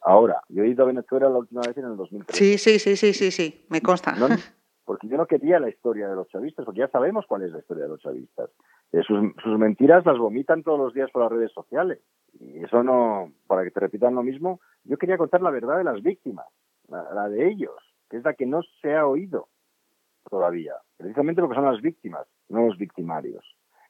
ahora. 0.00 0.42
Yo 0.48 0.64
he 0.64 0.68
ido 0.68 0.84
a 0.84 0.86
Venezuela 0.86 1.28
la 1.28 1.38
última 1.38 1.60
vez 1.60 1.76
en 1.76 1.84
el 1.84 1.96
2003. 1.96 2.36
Sí, 2.36 2.56
sí, 2.56 2.78
sí, 2.78 2.96
sí, 2.96 3.12
sí, 3.12 3.30
sí, 3.30 3.66
me 3.68 3.82
consta. 3.82 4.14
porque 4.86 5.06
yo 5.06 5.18
no 5.18 5.26
quería 5.26 5.60
la 5.60 5.68
historia 5.68 6.08
de 6.08 6.16
los 6.16 6.28
chavistas, 6.28 6.64
porque 6.64 6.80
ya 6.80 6.88
sabemos 6.88 7.26
cuál 7.28 7.42
es 7.42 7.52
la 7.52 7.58
historia 7.58 7.84
de 7.84 7.90
los 7.90 8.00
chavistas. 8.00 8.50
Eh, 8.92 9.02
sus, 9.06 9.34
sus, 9.42 9.58
mentiras 9.58 10.04
las 10.06 10.16
vomitan 10.16 10.62
todos 10.62 10.78
los 10.78 10.94
días 10.94 11.10
por 11.10 11.22
las 11.22 11.30
redes 11.30 11.52
sociales. 11.52 12.00
Y 12.40 12.64
eso 12.64 12.82
no, 12.82 13.32
para 13.46 13.64
que 13.64 13.70
te 13.70 13.80
repitan 13.80 14.14
lo 14.14 14.22
mismo, 14.22 14.60
yo 14.84 14.96
quería 14.96 15.18
contar 15.18 15.42
la 15.42 15.50
verdad 15.50 15.76
de 15.76 15.84
las 15.84 16.02
víctimas, 16.02 16.46
la 16.88 17.28
de 17.28 17.48
ellos, 17.48 17.76
que 18.08 18.16
es 18.16 18.24
la 18.24 18.32
que 18.32 18.46
no 18.46 18.62
se 18.80 18.94
ha 18.96 19.06
oído 19.06 19.48
todavía, 20.30 20.74
precisamente 20.96 21.42
lo 21.42 21.48
que 21.48 21.56
son 21.56 21.66
las 21.66 21.82
víctimas, 21.82 22.26
no 22.48 22.66
los 22.66 22.78
victimarios. 22.78 23.44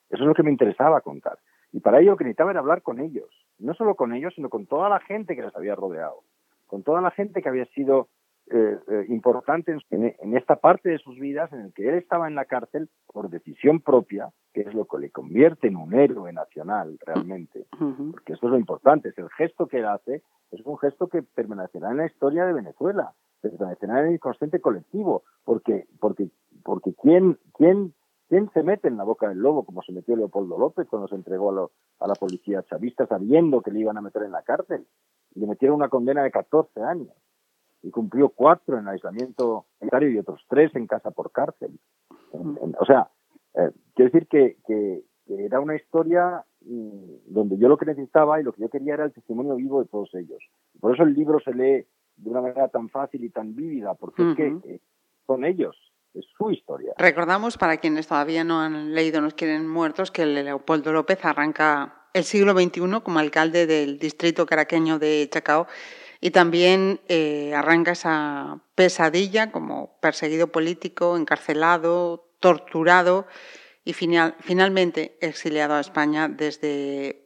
Eso 0.09 0.23
es 0.23 0.26
lo 0.26 0.35
que 0.35 0.42
me 0.42 0.50
interesaba 0.50 1.00
contar. 1.02 1.38
Y 1.73 1.80
para 1.80 2.00
ello 2.00 2.12
lo 2.12 2.16
que 2.16 2.25
necesitaba 2.25 2.50
era 2.50 2.61
hablar 2.61 2.82
con 2.82 2.99
ellos, 2.99 3.28
no 3.59 3.75
solo 3.75 3.94
con 3.94 4.12
ellos, 4.12 4.35
sino 4.35 4.49
con 4.49 4.66
toda 4.66 4.88
la 4.88 5.00
gente 5.00 5.37
que 5.37 5.42
les 5.42 5.54
había 5.54 5.76
rodeado, 5.76 6.25
con 6.66 6.82
toda 6.82 7.00
la 7.00 7.11
gente 7.12 7.42
que 7.42 7.49
había 7.49 7.66
sido 7.66 8.09
eh, 8.52 8.78
eh, 8.88 9.04
importante 9.09 9.76
en, 9.90 10.37
esta 10.37 10.56
parte 10.56 10.88
de 10.88 10.99
sus 10.99 11.16
vidas 11.20 11.52
en 11.52 11.61
el 11.61 11.73
que 11.73 11.88
él 11.88 11.94
estaba 11.94 12.26
en 12.26 12.35
la 12.35 12.47
cárcel 12.47 12.88
por 13.06 13.30
decisión 13.30 13.80
propia, 13.80 14.30
que 14.52 14.62
es 14.62 14.75
lo 14.75 14.87
que 14.87 14.99
le 14.99 15.11
convierte 15.11 15.68
en 15.68 15.76
un 15.76 15.94
héroe 15.94 16.32
nacional 16.32 16.99
realmente, 17.06 17.66
porque 17.78 18.32
esto 18.32 18.47
es 18.47 18.50
lo 18.50 18.59
importante, 18.59 19.11
es 19.11 19.18
el 19.18 19.30
gesto 19.30 19.68
que 19.68 19.78
él 19.78 19.87
hace, 19.87 20.23
es 20.50 20.61
un 20.64 20.78
gesto 20.78 21.06
que 21.06 21.23
permanecerá 21.23 21.92
en 21.92 21.99
la 21.99 22.06
historia 22.06 22.44
de 22.44 22.52
Venezuela, 22.52 23.12
permanecerá 23.40 24.00
en 24.00 24.09
el 24.09 24.14
inconsciente 24.14 24.61
colectivo, 24.61 25.23
porque, 25.44 25.87
porque, 25.99 26.30
porque 26.62 26.94
¿quién, 26.94 27.38
quién, 27.54 27.94
quién 28.28 28.50
se 28.52 28.62
mete 28.62 28.88
en 28.88 28.97
la 28.97 29.04
boca 29.04 29.28
del 29.28 29.38
lobo 29.38 29.64
como 29.64 29.82
se 29.82 29.92
metió 29.92 30.16
Leopoldo 30.16 30.59
López 30.59 30.87
cuando 30.88 31.09
se 31.09 31.14
entregó 31.14 31.70
a, 31.99 32.06
la 32.06 32.14
policía 32.14 32.62
chavista 32.64 33.06
sabiendo 33.06 33.62
que 33.62 33.70
le 33.70 33.80
iban 33.80 33.97
a 33.97 34.02
meter 34.02 34.23
en 34.23 34.32
la 34.32 34.42
cárcel? 34.42 34.87
Le 35.35 35.47
metieron 35.47 35.76
una 35.76 35.88
condena 35.88 36.23
de 36.23 36.30
14 36.30 36.82
años 36.82 37.14
y 37.82 37.90
cumplió 37.90 38.28
cuatro 38.30 38.78
en 38.78 38.88
aislamiento 38.88 39.66
sanitario 39.78 40.11
y 40.11 40.18
otros 40.18 40.44
tres 40.49 40.75
en 40.75 40.87
casa 40.87 41.11
por 41.11 41.32
cárcel. 41.32 41.78
o 42.32 42.85
sea, 42.85 43.11
eh, 43.54 43.70
quiero 43.94 44.11
decir 44.11 44.28
que, 44.28 44.56
que, 44.66 45.04
era 45.26 45.61
una 45.61 45.76
historia 45.76 46.44
mm, 46.62 47.32
donde 47.32 47.56
yo 47.56 47.68
lo 47.68 47.76
que 47.76 47.87
necesitaba 47.87 48.40
y 48.40 48.42
lo 48.42 48.52
que 48.52 48.62
yo 48.62 48.68
quería 48.68 48.94
era 48.94 49.04
el 49.04 49.12
testimonio 49.12 49.54
vivo 49.54 49.80
de 49.80 49.88
todos 49.88 50.12
ellos. 50.14 50.42
Por 50.80 50.92
eso 50.92 51.04
el 51.04 51.14
libro 51.14 51.38
se 51.38 51.54
lee 51.54 51.87
de 52.22 52.30
una 52.30 52.42
manera 52.42 52.68
tan 52.68 52.88
fácil 52.88 53.24
y 53.24 53.30
tan 53.30 53.54
vívida, 53.54 53.94
porque 53.94 54.30
es 54.30 54.36
que 54.36 54.46
eh, 54.64 54.80
son 55.26 55.44
ellos, 55.44 55.76
es 56.14 56.24
su 56.36 56.50
historia. 56.50 56.92
Recordamos, 56.98 57.56
para 57.56 57.78
quienes 57.78 58.06
todavía 58.06 58.44
no 58.44 58.60
han 58.60 58.94
leído 58.94 59.20
Nos 59.20 59.34
quieren 59.34 59.66
muertos, 59.66 60.10
que 60.10 60.26
Leopoldo 60.26 60.92
López 60.92 61.24
arranca 61.24 62.06
el 62.12 62.24
siglo 62.24 62.52
XXI 62.52 63.00
como 63.02 63.18
alcalde 63.18 63.66
del 63.66 63.98
distrito 63.98 64.44
caraqueño 64.44 64.98
de 64.98 65.28
Chacao 65.30 65.66
y 66.20 66.32
también 66.32 67.00
eh, 67.08 67.54
arranca 67.54 67.92
esa 67.92 68.60
pesadilla 68.74 69.52
como 69.52 69.98
perseguido 70.00 70.48
político, 70.48 71.16
encarcelado, 71.16 72.34
torturado 72.40 73.26
y 73.84 73.94
final, 73.94 74.34
finalmente 74.40 75.16
exiliado 75.20 75.74
a 75.74 75.80
España 75.80 76.28
desde 76.28 77.24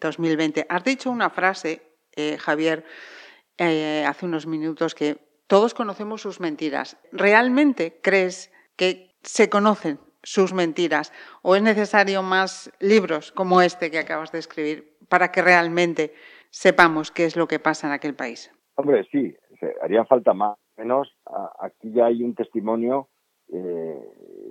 2020. 0.00 0.60
Eh, 0.60 0.66
Has 0.68 0.84
dicho 0.84 1.10
una 1.10 1.30
frase, 1.30 1.82
Javier, 2.38 2.84
eh, 3.58 4.04
hace 4.06 4.26
unos 4.26 4.46
minutos 4.46 4.94
que 4.94 5.18
todos 5.46 5.74
conocemos 5.74 6.22
sus 6.22 6.40
mentiras. 6.40 6.96
¿Realmente 7.12 8.00
crees 8.02 8.52
que 8.76 9.16
se 9.22 9.50
conocen 9.50 9.98
sus 10.22 10.52
mentiras 10.52 11.12
o 11.42 11.56
es 11.56 11.62
necesario 11.62 12.22
más 12.22 12.72
libros 12.80 13.32
como 13.32 13.60
este 13.60 13.90
que 13.90 13.98
acabas 13.98 14.30
de 14.32 14.38
escribir 14.38 14.96
para 15.08 15.32
que 15.32 15.42
realmente 15.42 16.12
sepamos 16.50 17.10
qué 17.10 17.24
es 17.24 17.36
lo 17.36 17.48
que 17.48 17.58
pasa 17.58 17.86
en 17.86 17.94
aquel 17.94 18.14
país? 18.14 18.52
Hombre, 18.76 19.06
sí, 19.10 19.34
haría 19.82 20.04
falta 20.04 20.34
más. 20.34 20.56
Menos 20.76 21.12
aquí 21.60 21.92
ya 21.92 22.06
hay 22.06 22.22
un 22.22 22.34
testimonio. 22.34 23.08
Eh, 23.52 23.98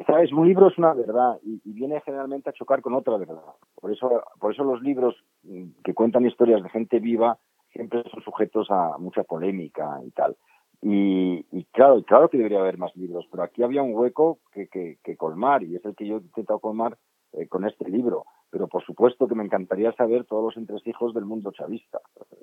Sabes, 0.05 0.31
un 0.31 0.47
libro 0.47 0.67
es 0.67 0.77
una 0.77 0.93
verdad 0.93 1.39
y, 1.43 1.61
y, 1.63 1.73
viene 1.73 2.01
generalmente 2.01 2.49
a 2.49 2.53
chocar 2.53 2.81
con 2.81 2.93
otra 2.93 3.17
verdad. 3.17 3.41
Por 3.75 3.91
eso, 3.91 4.23
por 4.39 4.53
eso 4.53 4.63
los 4.63 4.81
libros 4.81 5.15
mm, 5.43 5.81
que 5.83 5.93
cuentan 5.93 6.25
historias 6.25 6.63
de 6.63 6.69
gente 6.69 6.99
viva 6.99 7.37
siempre 7.71 8.03
son 8.09 8.21
sujetos 8.23 8.67
a 8.69 8.97
mucha 8.97 9.23
polémica 9.23 9.99
y 10.05 10.11
tal. 10.11 10.35
Y, 10.81 11.65
claro, 11.71 12.03
claro 12.03 12.29
que 12.29 12.37
debería 12.37 12.59
haber 12.59 12.77
más 12.77 12.95
libros, 12.95 13.25
pero 13.31 13.43
aquí 13.43 13.63
había 13.63 13.81
un 13.81 13.95
hueco 13.95 14.39
que, 14.51 14.67
que, 14.67 15.17
colmar 15.17 15.63
y 15.63 15.75
es 15.75 15.83
el 15.85 15.95
que 15.95 16.05
yo 16.05 16.17
he 16.17 16.21
intentado 16.21 16.59
colmar 16.59 16.97
eh, 17.33 17.47
con 17.47 17.65
este 17.65 17.89
libro. 17.89 18.25
Pero 18.49 18.67
por 18.67 18.85
supuesto 18.85 19.27
que 19.27 19.35
me 19.35 19.43
encantaría 19.43 19.91
saber 19.93 20.25
todos 20.25 20.43
los 20.43 20.57
entresijos 20.57 21.13
del 21.13 21.25
mundo 21.25 21.51
chavista. 21.51 21.99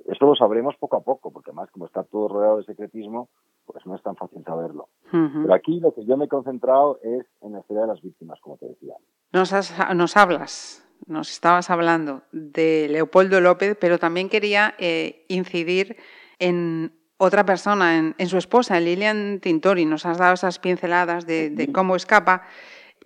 Eso 0.07 0.27
lo 0.27 0.35
sabremos 0.35 0.77
poco 0.77 0.97
a 0.97 1.01
poco, 1.03 1.33
porque 1.33 1.51
además 1.51 1.71
como 1.71 1.87
está 1.87 2.03
todo 2.05 2.29
rodeado 2.29 2.59
de 2.59 2.65
secretismo, 2.65 3.31
pues 3.65 3.87
no 3.87 3.95
es 3.95 4.03
tan 4.03 4.17
fácil 4.17 4.45
saberlo. 4.45 4.89
Pero 5.11 5.55
aquí 5.55 5.81
lo 5.81 5.95
que 5.95 6.05
yo 6.05 6.17
me 6.17 6.27
he 6.27 6.29
concentrado 6.29 6.99
es 7.03 7.25
en 7.41 7.53
la 7.53 7.61
historia 7.61 7.83
de 7.83 7.89
las 7.89 8.03
víctimas, 8.03 8.39
como 8.41 8.59
te 8.59 8.67
decía. 8.67 8.95
Nos, 9.33 9.53
nos 9.95 10.17
hablas 10.17 10.84
nos 11.07 11.31
estabas 11.31 11.71
hablando 11.71 12.23
de 12.33 12.89
Leopoldo 12.91 13.41
López, 13.41 13.77
pero 13.81 13.99
también 13.99 14.29
quería 14.29 14.75
eh, 14.79 15.25
incidir 15.29 15.97
en 16.39 16.93
otra 17.17 17.45
persona, 17.45 18.15
en, 18.17 18.29
su 18.29 18.39
esposa, 18.39 18.81
Lilian 18.81 19.41
Tintori. 19.41 19.85
Nos 19.85 20.07
has 20.07 20.19
dado 20.19 20.35
esas 20.35 20.59
pinceladas 20.59 21.27
de, 21.27 21.71
cómo 21.73 21.97
escapa, 21.97 22.43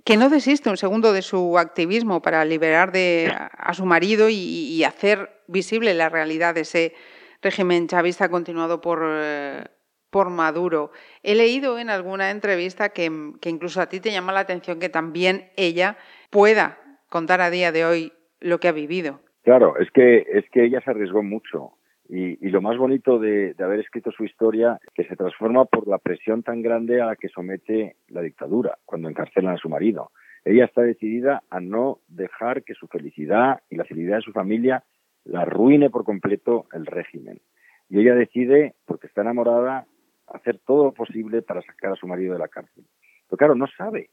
que 0.04 0.16
no 0.16 0.30
desiste 0.30 0.71
un 0.71 0.76
segundo 0.76 1.12
de 1.12 1.23
su 1.23 1.59
activismo 1.59 2.23
para 2.23 2.45
liberar 2.45 2.92
de, 2.92 3.33
a, 3.37 3.75
su 3.75 3.85
marido 3.85 4.28
y, 4.30 4.83
hacer 4.85 5.42
visible 5.47 5.95
la 5.95 6.09
realidad 6.09 6.54
de 6.54 6.62
ese 6.62 6.95
régimen 7.42 7.87
chavista 7.87 8.28
continuado 8.28 8.80
por, 8.80 9.00
eh, 9.04 9.64
por 10.11 10.30
Maduro. 10.30 10.90
He 11.23 11.35
leído 11.35 11.78
en 11.78 11.90
alguna 11.90 12.30
entrevista 12.30 12.88
que, 12.88 13.33
que 13.40 13.50
incluso 13.50 13.80
a 13.80 13.88
ti 13.88 14.00
te 14.00 14.11
llama 14.11 14.33
la 14.33 14.40
atención 14.40 14.78
que 14.78 14.88
también 14.88 15.52
ella 15.57 15.99
pueda 16.30 16.78
contar 17.09 17.41
a 17.41 17.50
día 17.50 17.73
de 17.73 17.85
hoy 17.85 18.12
lo 18.41 18.59
que 18.59 18.69
ha 18.69 18.73
vivido. 18.73 19.21
Claro, 19.43 19.79
es 19.79 19.91
que, 19.91 20.27
es 20.33 20.49
que 20.50 20.65
ella 20.65 20.81
se 20.85 20.91
arriesgó 20.91 21.23
mucho. 21.23 21.73
Y, 22.11 22.37
lo 22.49 22.62
más 22.62 22.79
bonito 22.79 23.19
de, 23.19 23.55
haber 23.59 23.81
escrito 23.81 24.11
su 24.11 24.25
historia 24.25 24.81
que 24.95 25.05
se 25.05 25.15
transforma 25.15 25.67
por 25.67 25.87
la 25.87 25.99
presión 25.99 26.43
tan 26.43 26.62
grande 26.62 27.03
a 27.03 27.07
la 27.07 27.17
que 27.17 27.29
somete 27.29 27.97
la 28.09 28.23
dictadura 28.23 28.79
cuando 28.87 29.11
encarcelan 29.11 29.55
a 29.55 29.59
su 29.59 29.69
marido. 29.69 30.11
Ella 30.45 30.65
está 30.65 30.81
decidida 30.81 31.43
a 31.50 31.61
no 31.61 31.99
dejar 32.09 32.62
que 32.65 32.73
su 32.73 32.88
felicidad 32.88 33.61
y 33.69 33.77
la 33.77 33.85
felicidad 33.85 34.17
de 34.17 34.23
su 34.23 34.33
familia 34.33 34.85
la 35.25 35.43
arruine 35.43 35.91
por 35.91 36.05
completo 36.05 36.67
el 36.73 36.87
régimen. 36.87 37.41
Y 37.91 38.00
ella 38.00 38.15
decide, 38.15 38.75
porque 38.87 39.07
está 39.07 39.21
enamorada, 39.21 39.87
hacer 40.27 40.59
todo 40.67 40.85
lo 40.85 40.93
posible 40.93 41.43
para 41.43 41.61
sacar 41.62 41.93
a 41.93 41.97
su 41.97 42.07
marido 42.07 42.33
de 42.33 42.38
la 42.38 42.49
cárcel. 42.49 42.85
Pero 43.29 43.37
claro, 43.37 43.55
no 43.55 43.67
sabe, 43.77 44.09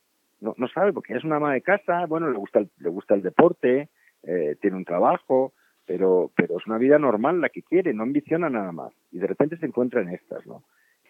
no, 0.46 0.54
no 0.58 0.68
sabe 0.68 0.94
porque 0.94 1.16
es 1.16 1.24
una 1.24 1.38
ama 1.38 1.54
de 1.54 1.62
casa, 1.62 2.06
bueno, 2.06 2.30
le 2.30 2.38
gusta 2.38 2.60
el, 2.60 2.70
le 2.78 2.90
gusta 2.90 3.16
el 3.16 3.24
deporte, 3.24 3.90
eh, 4.24 4.56
tiene 4.62 4.78
un 4.78 4.86
trabajo, 4.86 5.54
pero, 5.86 6.32
pero 6.36 6.58
es 6.60 6.68
una 6.68 6.78
vida 6.78 7.00
normal 7.00 7.42
la 7.42 7.50
que 7.50 7.64
quiere, 7.64 7.94
no 7.94 8.04
ambiciona 8.04 8.50
nada 8.50 8.72
más. 8.72 8.94
Y 9.12 9.18
de 9.18 9.28
repente 9.28 9.58
se 9.58 9.66
encuentra 9.66 10.02
en 10.02 10.10
estas, 10.10 10.46
¿no? 10.46 10.64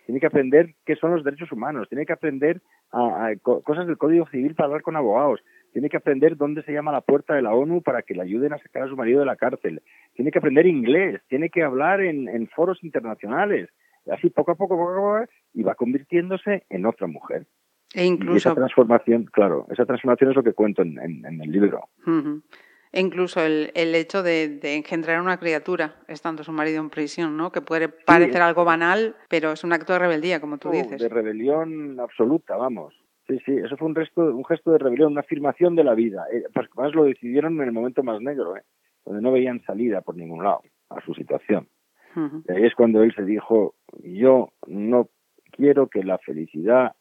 Tiene 0.06 0.22
que 0.22 0.28
aprender 0.28 0.76
qué 0.86 0.96
son 0.96 1.16
los 1.16 1.24
derechos 1.24 1.52
humanos, 1.52 1.90
tiene 1.90 2.06
que 2.06 2.14
aprender 2.14 2.62
a, 2.92 3.34
cosas 3.42 3.88
del 3.88 3.98
Código 3.98 4.28
Civil 4.28 4.54
para 4.54 4.68
hablar 4.68 4.84
con 4.84 4.96
abogados, 4.96 5.42
tiene 5.74 5.90
que 5.90 5.98
aprender 5.98 6.38
dónde 6.38 6.62
se 6.62 6.74
llama 6.74 6.92
la 6.92 7.02
puerta 7.02 7.34
de 7.34 7.42
la 7.42 7.56
ONU 7.56 7.82
para 7.82 8.04
que 8.04 8.14
le 8.14 8.22
ayuden 8.22 8.54
a 8.54 8.60
sacar 8.60 8.84
a 8.84 8.88
su 8.88 8.96
marido 8.96 9.20
de 9.20 9.26
la 9.26 9.36
cárcel, 9.36 9.82
tiene 10.14 10.30
que 10.30 10.38
aprender 10.38 10.68
inglés, 10.68 11.22
tiene 11.28 11.50
que 11.50 11.64
hablar 11.64 12.02
en, 12.02 12.30
en 12.30 12.48
foros 12.50 12.84
internacionales, 12.84 13.68
así 14.12 14.30
poco 14.30 14.52
a 14.52 14.56
poco, 14.56 14.78
poco 14.78 14.92
a 14.92 15.22
poco, 15.22 15.32
y 15.54 15.64
va 15.64 15.74
convirtiéndose 15.74 16.64
en 16.70 16.86
otra 16.86 17.08
mujer. 17.08 17.48
E 17.96 18.06
incluso... 18.06 18.34
Y 18.34 18.38
esa 18.38 18.56
transformación, 18.56 19.24
claro, 19.32 19.66
esa 19.72 19.86
transformación 19.86 20.32
es 20.32 20.36
lo 20.36 20.44
que 20.44 20.52
cuento 20.52 20.82
en, 20.82 21.00
el 21.26 21.50
libro. 21.50 21.88
E 22.92 23.00
incluso 23.00 23.40
el, 23.40 23.72
el 23.74 23.96
hecho 23.96 24.22
de, 24.22 24.60
engendrar 24.62 25.22
una 25.22 25.38
criatura 25.38 25.96
estando 26.10 26.44
su 26.44 26.52
marido 26.52 26.82
en 26.82 26.90
prisión, 26.90 27.38
¿no? 27.38 27.54
Que 27.54 27.62
puede 27.62 27.88
parecer 27.88 28.42
algo 28.42 28.66
banal, 28.66 29.16
pero 29.30 29.54
es 29.54 29.64
un 29.64 29.72
acto 29.72 29.94
de 29.94 30.00
rebeldía, 30.00 30.42
como 30.42 30.58
tú 30.58 30.72
dices. 30.72 31.02
De 31.02 31.08
rebelión 31.08 31.98
absoluta, 32.02 32.58
vamos. 32.58 32.94
Sí, 33.28 33.40
sí, 33.46 33.56
eso 33.56 33.78
fue 33.78 33.88
un, 33.88 33.96
resto, 33.96 34.22
un 34.22 34.46
gesto 34.46 34.72
de 34.72 34.78
rebelión, 34.78 35.14
una 35.14 35.22
afirmación 35.22 35.76
de 35.76 35.86
la 35.86 35.96
vida. 35.96 36.26
Eh, 36.34 36.44
pues 36.54 36.68
más 36.76 36.94
lo 36.94 37.06
decidieron 37.06 37.56
en 37.62 37.68
el 37.68 37.72
momento 37.72 38.04
más 38.04 38.22
negro, 38.22 38.58
¿eh? 38.58 38.64
donde 39.06 39.22
no 39.22 39.32
veían 39.32 39.64
salida 39.64 40.02
por 40.02 40.18
ningún 40.18 40.44
lado 40.44 40.62
a 40.90 41.02
su 41.02 41.14
situación. 41.14 41.70
Y 42.48 42.52
ahí 42.52 42.64
es 42.64 42.74
cuando 42.76 43.04
él 43.04 43.14
se 43.14 43.26
dijo, 43.26 43.76
yo 44.02 44.54
no 44.68 45.10
quiero 45.52 45.88
que 45.88 46.02
la 46.02 46.18
felicidad 46.18 46.94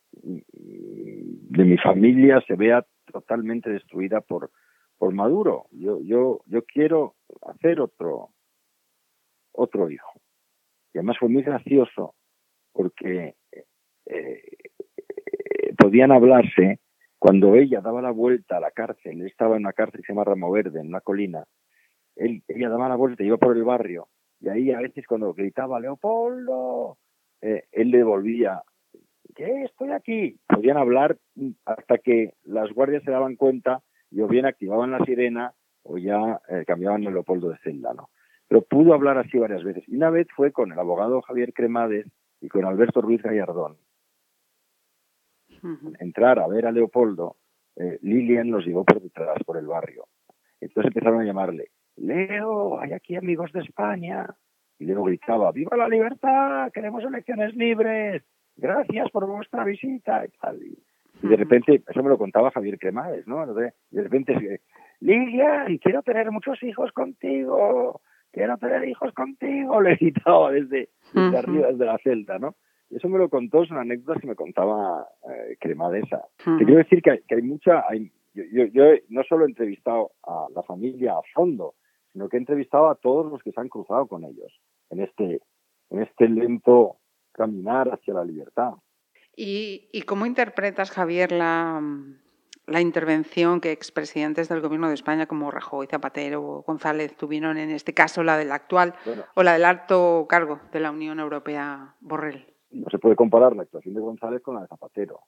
de 1.56 1.64
mi 1.64 1.78
familia 1.78 2.42
se 2.46 2.56
vea 2.56 2.84
totalmente 3.10 3.70
destruida 3.70 4.20
por, 4.20 4.50
por 4.98 5.12
Maduro. 5.12 5.66
Yo, 5.70 6.00
yo, 6.00 6.40
yo 6.46 6.64
quiero 6.64 7.14
hacer 7.42 7.80
otro, 7.80 8.30
otro 9.52 9.90
hijo. 9.90 10.12
Y 10.92 10.98
además 10.98 11.16
fue 11.18 11.28
muy 11.28 11.42
gracioso 11.42 12.14
porque 12.72 13.34
eh, 14.06 14.42
podían 15.78 16.12
hablarse 16.12 16.80
cuando 17.18 17.54
ella 17.54 17.80
daba 17.80 18.02
la 18.02 18.10
vuelta 18.10 18.56
a 18.56 18.60
la 18.60 18.70
cárcel. 18.70 19.20
Él 19.20 19.26
estaba 19.26 19.56
en 19.56 19.62
una 19.62 19.72
cárcel 19.72 20.00
que 20.00 20.06
se 20.06 20.12
llama 20.12 20.24
Ramo 20.24 20.50
Verde, 20.50 20.80
en 20.80 20.88
una 20.88 21.00
colina. 21.00 21.44
Él, 22.16 22.42
ella 22.48 22.68
daba 22.68 22.88
la 22.88 22.96
vuelta, 22.96 23.22
iba 23.22 23.36
por 23.36 23.56
el 23.56 23.64
barrio. 23.64 24.08
Y 24.40 24.48
ahí 24.48 24.72
a 24.72 24.80
veces 24.80 25.06
cuando 25.06 25.32
gritaba 25.32 25.80
Leopoldo, 25.80 26.98
eh, 27.40 27.64
él 27.72 27.90
le 27.90 27.98
devolvía 27.98 28.62
¿qué? 29.34 29.64
Estoy 29.64 29.90
aquí. 29.90 30.38
Podían 30.48 30.76
hablar 30.76 31.16
hasta 31.64 31.98
que 31.98 32.34
las 32.44 32.72
guardias 32.72 33.02
se 33.04 33.10
daban 33.10 33.36
cuenta 33.36 33.82
y 34.10 34.20
o 34.20 34.28
bien 34.28 34.46
activaban 34.46 34.92
la 34.92 35.04
sirena 35.04 35.52
o 35.82 35.98
ya 35.98 36.40
eh, 36.48 36.64
cambiaban 36.66 37.04
el 37.04 37.12
Leopoldo 37.12 37.50
de 37.50 37.58
celda, 37.58 37.92
¿no? 37.94 38.10
Pero 38.48 38.62
pudo 38.62 38.94
hablar 38.94 39.18
así 39.18 39.38
varias 39.38 39.64
veces. 39.64 39.84
Y 39.88 39.96
una 39.96 40.10
vez 40.10 40.28
fue 40.34 40.52
con 40.52 40.72
el 40.72 40.78
abogado 40.78 41.22
Javier 41.22 41.52
Cremades 41.52 42.06
y 42.40 42.48
con 42.48 42.64
Alberto 42.64 43.00
Ruiz 43.00 43.22
Gallardón. 43.22 43.76
Entrar 45.98 46.38
a 46.38 46.46
ver 46.46 46.66
a 46.66 46.72
Leopoldo, 46.72 47.36
eh, 47.76 47.98
Lilian 48.02 48.50
los 48.50 48.66
llevó 48.66 48.84
por 48.84 49.00
detrás, 49.00 49.38
por 49.46 49.56
el 49.56 49.66
barrio. 49.66 50.06
Entonces 50.60 50.90
empezaron 50.90 51.22
a 51.22 51.24
llamarle, 51.24 51.70
Leo, 51.96 52.78
hay 52.78 52.92
aquí 52.92 53.16
amigos 53.16 53.50
de 53.52 53.60
España. 53.60 54.26
Y 54.78 54.84
Leo 54.84 55.04
gritaba, 55.04 55.52
¡Viva 55.52 55.76
la 55.76 55.88
libertad! 55.88 56.70
¡Queremos 56.72 57.02
elecciones 57.04 57.54
libres! 57.54 58.22
Gracias 58.56 59.10
por 59.10 59.26
vuestra 59.26 59.64
visita 59.64 60.24
y 60.24 60.28
tal. 60.38 60.62
Y, 60.62 60.78
de 61.22 61.36
repente, 61.36 61.82
eso 61.86 62.02
me 62.02 62.08
lo 62.08 62.18
contaba 62.18 62.50
Javier 62.50 62.78
Cremades, 62.78 63.26
¿no? 63.26 63.46
De, 63.54 63.72
de 63.90 64.02
repente, 64.02 64.60
Lilian, 65.00 65.78
quiero 65.78 66.02
tener 66.02 66.30
muchos 66.30 66.62
hijos 66.62 66.92
contigo, 66.92 68.00
quiero 68.32 68.58
tener 68.58 68.86
hijos 68.88 69.12
contigo, 69.14 69.80
le 69.82 69.96
gritaba 69.96 70.50
desde, 70.50 70.90
desde 71.12 71.38
arriba, 71.38 71.68
desde 71.68 71.86
la 71.86 71.98
celda, 71.98 72.38
¿no? 72.38 72.56
Y 72.90 72.96
eso 72.96 73.08
me 73.08 73.18
lo 73.18 73.28
contó, 73.28 73.62
es 73.62 73.70
una 73.70 73.80
anécdota 73.80 74.20
que 74.20 74.26
me 74.26 74.34
contaba 74.34 75.08
eh, 75.28 75.56
Cremadesa. 75.58 76.26
Te 76.44 76.64
quiero 76.64 76.76
decir 76.76 77.00
que 77.00 77.22
hay, 77.28 77.42
mucha, 77.42 77.84
hay, 77.88 78.12
yo, 78.34 78.66
yo, 78.66 78.84
no 79.08 79.22
solo 79.24 79.44
he 79.44 79.48
entrevistado 79.48 80.12
a 80.24 80.46
la 80.54 80.62
familia 80.62 81.14
a 81.14 81.22
fondo, 81.32 81.74
sino 82.12 82.28
que 82.28 82.36
he 82.36 82.40
entrevistado 82.40 82.90
a 82.90 82.96
todos 82.96 83.30
los 83.30 83.42
que 83.42 83.52
se 83.52 83.60
han 83.60 83.68
cruzado 83.68 84.06
con 84.06 84.24
ellos 84.24 84.52
en 84.90 85.00
este, 85.00 85.40
en 85.90 86.02
este 86.02 86.28
lento 86.28 86.98
caminar 87.34 87.92
hacia 87.92 88.14
la 88.14 88.24
libertad. 88.24 88.74
¿Y, 89.36 90.02
cómo 90.06 90.26
interpretas, 90.26 90.90
Javier, 90.90 91.32
la, 91.32 91.82
la 92.66 92.80
intervención 92.80 93.60
que 93.60 93.72
expresidentes 93.72 94.48
del 94.48 94.60
Gobierno 94.60 94.88
de 94.88 94.94
España 94.94 95.26
como 95.26 95.50
Rajoy, 95.50 95.86
Zapatero 95.86 96.42
o 96.42 96.62
González 96.62 97.16
tuvieron 97.16 97.58
en 97.58 97.70
este 97.70 97.94
caso, 97.94 98.22
la 98.22 98.36
del 98.36 98.52
actual 98.52 98.94
o 99.34 99.42
la 99.42 99.54
del 99.54 99.64
alto 99.64 100.26
cargo 100.28 100.60
de 100.72 100.80
la 100.80 100.90
Unión 100.90 101.18
Europea, 101.18 101.96
Borrell? 102.00 102.46
No 102.70 102.86
se 102.90 102.98
puede 102.98 103.16
comparar 103.16 103.54
la 103.54 103.62
actuación 103.62 103.94
de 103.94 104.00
González 104.00 104.40
con 104.42 104.54
la 104.54 104.62
de 104.62 104.68
Zapatero. 104.68 105.20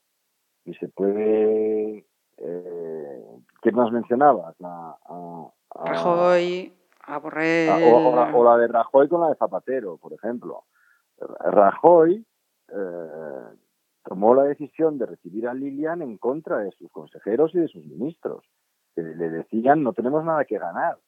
Y 0.65 0.75
se 0.75 0.89
puede... 0.89 2.07
Eh, 2.39 3.25
¿Qué 3.63 3.73
más 3.73 3.91
mencionabas? 3.93 4.57
Rajoy, 5.75 6.73
a 7.03 7.19
Borrell... 7.19 7.93
o, 8.35 8.45
la 8.45 8.57
de 8.59 8.69
Rajoy 8.69 9.09
con 9.09 9.21
la 9.21 9.29
de 9.29 9.37
Zapatero, 9.37 9.97
por 9.97 10.13
ejemplo. 10.13 10.65
Rajoy 11.19 12.25
eh, 12.69 13.57
tomó 14.05 14.35
la 14.35 14.45
decisión 14.45 14.99
de 14.99 15.07
recibir 15.07 15.49
a 15.49 15.55
Lilian 15.55 16.03
en 16.03 16.19
contra 16.19 16.59
de 16.59 16.71
sus 16.73 16.91
consejeros 16.91 17.55
y 17.55 17.59
de 17.59 17.69
sus 17.69 17.85
ministros, 17.85 18.45
que 18.95 19.03
le 19.03 19.31
decían 19.31 19.83
no 19.83 19.93
tenemos 19.93 20.25
nada 20.25 20.45
que 20.45 20.59
ganar, 20.59 20.99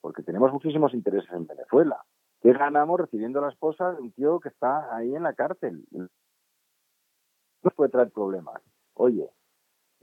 porque 0.00 0.22
tenemos 0.22 0.52
muchísimos 0.52 0.94
intereses 0.94 1.30
en 1.32 1.46
Venezuela. 1.46 2.02
¿Qué 2.40 2.52
ganamos 2.52 3.00
recibiendo 3.00 3.38
a 3.38 3.42
la 3.42 3.48
esposa 3.48 3.92
de 3.92 4.02
un 4.02 4.12
tío 4.12 4.40
que 4.40 4.50
está 4.50 4.94
ahí 4.94 5.14
en 5.14 5.22
la 5.22 5.32
cárcel? 5.32 5.84
Nos 5.90 7.74
puede 7.74 7.90
traer 7.90 8.10
problemas. 8.10 8.60
Oye, 8.94 9.30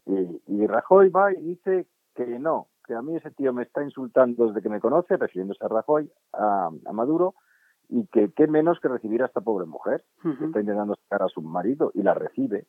y, 0.05 0.65
Rajoy 0.65 1.09
va 1.09 1.31
y 1.31 1.41
dice 1.41 1.87
que 2.15 2.25
no, 2.39 2.69
que 2.83 2.95
a 2.95 3.01
mí 3.01 3.15
ese 3.15 3.29
tío 3.31 3.53
me 3.53 3.63
está 3.63 3.83
insultando 3.83 4.47
desde 4.47 4.61
que 4.61 4.69
me 4.69 4.79
conoce, 4.79 5.17
refiriéndose 5.17 5.63
a 5.63 5.67
Rajoy, 5.67 6.11
a 6.33 6.71
Maduro, 6.91 7.35
y 7.91 8.07
que 8.07 8.31
qué 8.31 8.47
menos 8.47 8.79
que 8.79 8.87
recibir 8.87 9.21
a 9.21 9.25
esta 9.25 9.41
pobre 9.41 9.65
mujer 9.65 10.03
que 10.23 10.29
está 10.29 10.61
intentando 10.61 10.95
sacar 10.95 11.23
a 11.23 11.27
su 11.27 11.41
marido 11.41 11.91
y 11.93 12.01
la 12.03 12.13
recibe. 12.13 12.65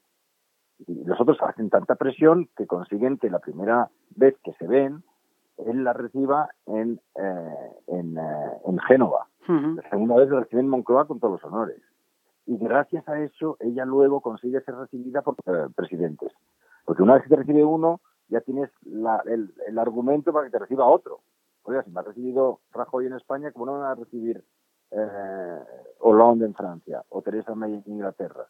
Y 0.87 1.04
los 1.04 1.20
otros 1.20 1.38
hacen 1.42 1.70
tanta 1.70 1.94
presión 1.94 2.48
que 2.56 2.66
consiguen 2.66 3.18
que 3.18 3.30
la 3.30 3.38
primera 3.38 3.88
vez 4.16 4.37
que 4.42 4.52
se 4.54 4.66
ven, 4.66 5.04
él 5.58 5.85
la 5.85 5.92
reciba 5.92 6.48
en, 6.66 7.00
eh, 7.14 7.70
en, 7.87 8.18
eh, 8.18 8.50
en, 8.66 8.78
Génova. 8.80 9.28
La 9.46 9.88
segunda 9.90 10.16
vez 10.16 10.28
la 10.28 10.40
recibe 10.40 10.61
en 10.61 10.68
Moncloa 10.68 11.06
con 11.06 11.20
todos 11.20 11.40
los 11.40 11.52
honores. 11.52 11.80
Y 12.46 12.58
gracias 12.58 13.08
a 13.08 13.20
eso, 13.20 13.56
ella 13.61 13.85
luego 13.85 14.20
consigue 14.20 14.61
ser 14.62 14.74
recibida 14.74 15.22
por 15.22 15.37
eh, 15.46 15.68
presidentes. 15.76 16.32
Porque 16.85 17.04
una 17.04 17.14
vez 17.14 17.22
que 17.22 17.28
te 17.28 17.37
recibe 17.37 17.64
uno, 17.64 18.00
ya 18.26 18.40
tienes 18.40 18.70
el, 18.87 19.54
el, 19.68 19.78
argumento 19.78 20.32
para 20.32 20.46
que 20.46 20.50
te 20.50 20.58
reciba 20.58 20.85
otro. 20.85 21.20
Oiga, 21.62 21.85
si 21.85 21.90
me 21.92 22.00
ha 22.00 22.02
recibido 22.02 22.58
Rajoy 22.72 23.06
en 23.06 23.12
España, 23.12 23.52
¿cómo 23.52 23.66
no 23.66 23.74
me 23.74 23.78
va 23.80 23.92
a 23.92 23.94
recibir 23.94 24.42
eh, 24.92 25.59
Hollande 26.00 26.46
en 26.46 26.55
Francia 26.55 27.02
o 27.09 27.22
Theresa 27.22 27.55
May 27.55 27.74
en 27.74 27.83
Inglaterra. 27.87 28.46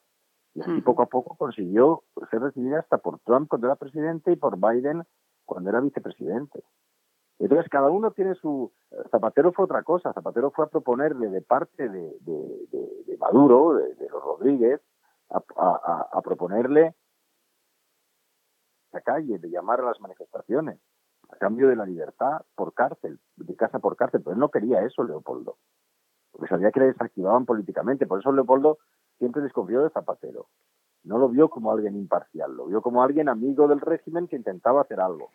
Y 0.55 0.61
así 0.61 0.81
poco 0.83 1.02
a 1.02 1.07
poco 1.07 1.37
consiguió 1.37 2.02
ser 2.31 2.40
recibida 2.40 2.81
hasta 2.81 2.98
por 2.98 3.20
Trump 3.20 3.48
cuando 3.48 3.68
era 3.68 3.76
presidente 3.76 4.33
y 4.33 4.37
por 4.37 4.59
Biden 4.59 5.02
cuando 5.46 5.70
era 5.70 5.81
vicepresidente. 5.81 6.62
Entonces 7.38 7.68
cada 7.70 7.90
uno 7.90 8.11
tiene 8.11 8.35
su... 8.35 8.70
Zapatero 9.11 9.52
fue 9.52 9.64
otra 9.64 9.83
cosa, 9.83 10.12
Zapatero 10.12 10.50
fue 10.50 10.66
a 10.66 10.68
proponerle 10.68 11.28
de 11.28 11.40
parte 11.40 11.88
de, 11.88 12.16
de, 12.20 13.16
Maduro, 13.18 13.74
de, 13.74 14.09
los 14.11 14.22
Rodríguez, 14.22 14.81
a, 15.31 16.09
a, 16.12 16.20
proponerle 16.22 16.94
la 18.92 19.00
calle, 19.00 19.38
de 19.38 19.48
llamar 19.48 19.81
a 19.81 19.85
las 19.85 20.00
manifestaciones, 20.00 20.78
a 21.31 21.37
cambio 21.37 21.68
de 21.68 21.76
la 21.76 21.87
libertad 21.87 22.42
por 22.55 22.74
cárcel, 22.74 23.18
de 23.37 23.57
casa 23.57 23.78
por 23.78 23.96
cárcel, 23.96 24.20
pero 24.22 24.35
él 24.35 24.40
no 24.40 24.50
quería 24.50 24.83
eso, 24.83 25.05
Leopoldo 25.05 25.57
porque 26.33 26.49
sabía 26.49 26.73
que 26.73 26.81
le 26.81 26.87
desactivaban 26.87 27.47
políticamente. 27.47 28.07
Por 28.07 28.21
eso 28.21 28.33
Leopoldo 28.33 28.79
siempre 29.18 29.42
desconfió 29.42 29.83
de 29.83 29.90
Zapatero. 29.90 30.47
No 31.05 31.18
lo 31.18 31.29
vio 31.29 31.49
como 31.49 31.73
alguien 31.73 31.97
imparcial, 31.97 32.57
lo 32.57 32.66
vio 32.66 32.81
como 32.81 33.03
alguien 33.03 33.29
amigo 33.29 33.68
del 33.68 33.81
régimen 33.81 34.29
que 34.29 34.37
intentaba 34.37 34.83
hacer 34.83 35.01
algo, 35.01 35.31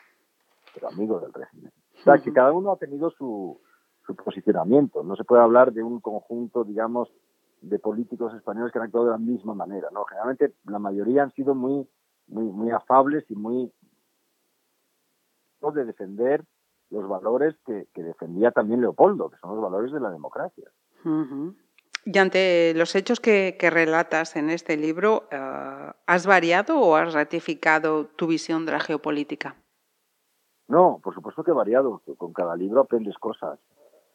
pero 0.74 0.88
amigo 0.88 1.20
del 1.20 1.34
régimen. 1.34 1.72
O 2.00 2.04
sea, 2.04 2.18
que 2.18 2.32
cada 2.32 2.54
uno 2.54 2.72
ha 2.72 2.78
tenido 2.78 3.10
su, 3.12 3.60
su 4.06 4.16
posicionamiento. 4.16 5.04
No 5.04 5.16
se 5.16 5.26
puede 5.26 5.42
hablar 5.42 5.74
de 5.74 5.84
un 5.84 6.00
conjunto, 6.00 6.64
digamos, 6.64 7.12
de 7.62 7.80
políticos 7.80 8.34
españoles 8.34 8.72
que 8.72 8.80
han 8.80 8.86
actuado 8.86 9.08
de 9.08 9.12
la 9.12 9.18
misma 9.18 9.54
manera. 9.54 9.90
No, 9.92 10.06
generalmente 10.06 10.54
la 10.66 10.80
mayoría 10.80 11.24
han 11.24 11.34
sido 11.34 11.54
muy, 11.54 11.88
muy, 12.28 12.46
muy 12.46 12.72
afables 12.72 13.30
y 13.30 13.36
muy 13.36 13.72
de 15.74 15.86
defender 15.86 16.46
los 16.90 17.08
valores 17.08 17.56
que, 17.66 17.88
que 17.94 18.04
defendía 18.04 18.52
también 18.52 18.82
Leopoldo, 18.82 19.30
que 19.30 19.38
son 19.38 19.52
los 19.52 19.62
valores 19.62 19.92
de 19.92 20.00
la 20.00 20.10
democracia. 20.10 20.70
Y 22.10 22.18
ante 22.20 22.74
los 22.74 22.96
hechos 22.96 23.20
que, 23.20 23.58
relatas 23.70 24.38
en 24.38 24.50
este 24.50 24.78
libro, 24.78 25.28
eh, 25.30 25.92
¿has 26.06 26.26
variado 26.26 26.80
o 26.80 26.96
has 26.96 27.14
ratificado 27.14 28.06
tu 28.06 28.28
visión 28.28 28.66
de 28.66 28.72
la 28.72 28.80
geopolítica? 28.80 29.58
No, 30.70 31.02
por 31.04 31.14
supuesto 31.14 31.44
que 31.44 31.52
he 31.52 31.54
variado. 31.54 32.02
Con 32.18 32.32
cada 32.32 32.56
libro 32.56 32.80
aprendes 32.80 33.18
cosas. 33.18 33.60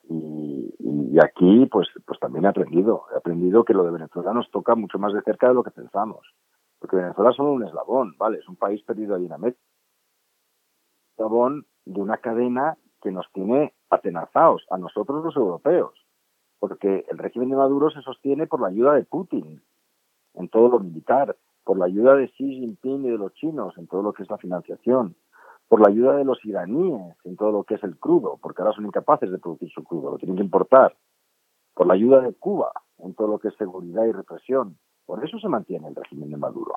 Y, 0.09 1.19
aquí, 1.23 1.67
pues, 1.67 1.89
pues 2.07 2.19
también 2.19 2.47
he 2.47 2.49
aprendido. 2.49 3.05
He 3.13 3.19
aprendido 3.19 3.63
que 3.63 3.75
lo 3.75 3.85
de 3.85 3.91
Venezuela 3.91 4.33
nos 4.33 4.51
toca 4.51 4.75
mucho 4.75 4.99
más 4.99 5.13
de 5.13 5.21
cerca 5.21 5.49
de 5.49 5.55
lo 5.55 5.63
que 5.63 5.71
pensamos. 5.71 6.27
Porque 6.79 6.97
Venezuela 6.97 7.29
es 7.29 7.37
solo 7.37 7.53
un 7.53 7.67
eslabón, 7.67 8.15
¿vale? 8.17 8.39
Es 8.39 8.49
un 8.49 8.57
país 8.57 8.83
perdido 8.85 9.17
ahí 9.17 9.27
en 9.27 9.33
América. 9.35 9.61
Eslabón 11.13 11.67
de 11.85 12.01
una 12.01 12.17
cadena 12.17 12.79
que 13.03 13.11
nos 13.11 13.31
tiene 13.33 13.75
atenazados, 13.91 14.65
a 14.71 14.79
nosotros 14.79 15.23
los 15.23 15.37
europeos 15.37 15.93
porque 16.63 17.05
el 17.09 17.19
régimen 17.19 17.51
de 17.51 17.57
Maduro 17.57 17.91
se 17.91 18.03
sostiene 18.03 18.47
por 18.47 18.61
la 18.61 18.69
ayuda 18.69 18.95
de 18.95 19.03
Putin 19.03 19.61
en 20.35 20.49
todo 20.49 20.69
lo 20.69 20.79
militar, 20.79 21.37
por 21.65 21.77
la 21.77 21.87
ayuda 21.87 22.15
de 22.15 22.29
Xi 22.29 22.55
Jinping 22.55 23.05
y 23.05 23.11
de 23.11 23.19
los 23.19 23.35
chinos 23.35 23.77
en 23.79 23.89
todo 23.89 24.05
lo 24.05 24.13
que 24.13 24.23
es 24.23 24.31
la 24.31 24.39
financiación, 24.39 25.17
por 25.67 25.81
la 25.81 25.89
ayuda 25.89 26.15
de 26.15 26.25
los 26.25 26.39
iraníes 26.45 27.17
en 27.25 27.37
todo 27.37 27.51
lo 27.51 27.65
que 27.65 27.75
es 27.75 27.83
el 27.83 27.99
crudo, 27.99 28.39
porque 28.41 28.63
ahora 28.63 28.77
son 28.77 28.87
incapaces 28.87 29.33
de 29.33 29.41
producir 29.41 29.73
su 29.73 29.83
crudo, 29.83 30.13
lo 30.13 30.19
tienen 30.19 30.37
que 30.37 30.45
importar, 30.45 30.95
por 31.75 31.89
la 31.89 31.95
ayuda 31.95 32.21
de 32.21 32.33
Cuba 32.33 32.71
en 32.99 33.13
todo 33.15 33.27
lo 33.27 33.39
que 33.41 33.49
es 33.49 33.57
seguridad 33.57 34.05
y 34.05 34.13
represión. 34.13 34.79
Por 35.05 35.25
eso 35.25 35.41
se 35.41 35.49
mantiene 35.49 35.89
el 35.89 35.97
régimen 35.97 36.31
de 36.31 36.37
Maduro. 36.37 36.75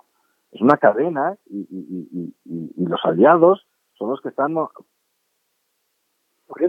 Es 0.51 0.61
una 0.61 0.77
cadena 0.77 1.37
y, 1.45 2.33
los 2.77 3.05
aliados 3.05 3.67
son 3.93 4.09
los 4.09 4.19
que 4.21 4.29
están 4.29 4.55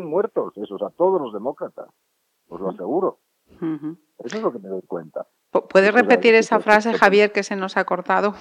muertos, 0.05 0.52
esos, 0.59 0.83
a 0.83 0.90
todos 0.90 1.18
los 1.18 1.33
demócratas, 1.33 1.88
os 2.48 2.61
lo 2.61 2.70
aseguro. 2.70 3.18
Eso 3.61 4.37
es 4.37 4.42
lo 4.42 4.52
que 4.52 4.59
me 4.59 4.68
doy 4.68 4.82
cuenta. 4.82 5.26
¿Puedes 5.50 5.94
repetir 5.94 6.35
esa 6.35 6.61
frase, 6.61 6.92
Javier, 6.94 7.32
que 7.32 7.42
se 7.42 7.56
nos 7.56 7.76
ha 7.76 7.85
cortado? 7.85 8.35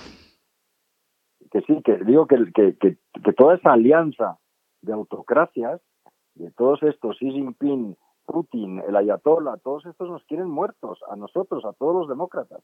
Que 1.52 1.62
sí, 1.62 1.82
que 1.84 1.98
digo 2.04 2.28
que, 2.28 2.52
que, 2.54 2.76
que, 2.78 3.34
toda 3.34 3.56
esa 3.56 3.74
alianza 3.74 4.40
de 4.82 4.94
autocracias, 4.94 5.82
de 6.34 6.52
todos 6.52 6.84
estos, 6.84 7.18
Xi 7.18 7.32
Jinping, 7.32 7.96
Putin, 8.26 8.80
el 8.88 8.96
Ayatollah, 8.96 9.58
todos 9.64 9.86
estos 9.86 10.10
nos 10.10 10.24
quieren 10.26 10.50
muertos, 10.50 11.00
a 11.10 11.16
nosotros, 11.16 11.64
a 11.64 11.74
todos 11.74 11.96
los 11.96 12.10
demócratas. 12.10 12.62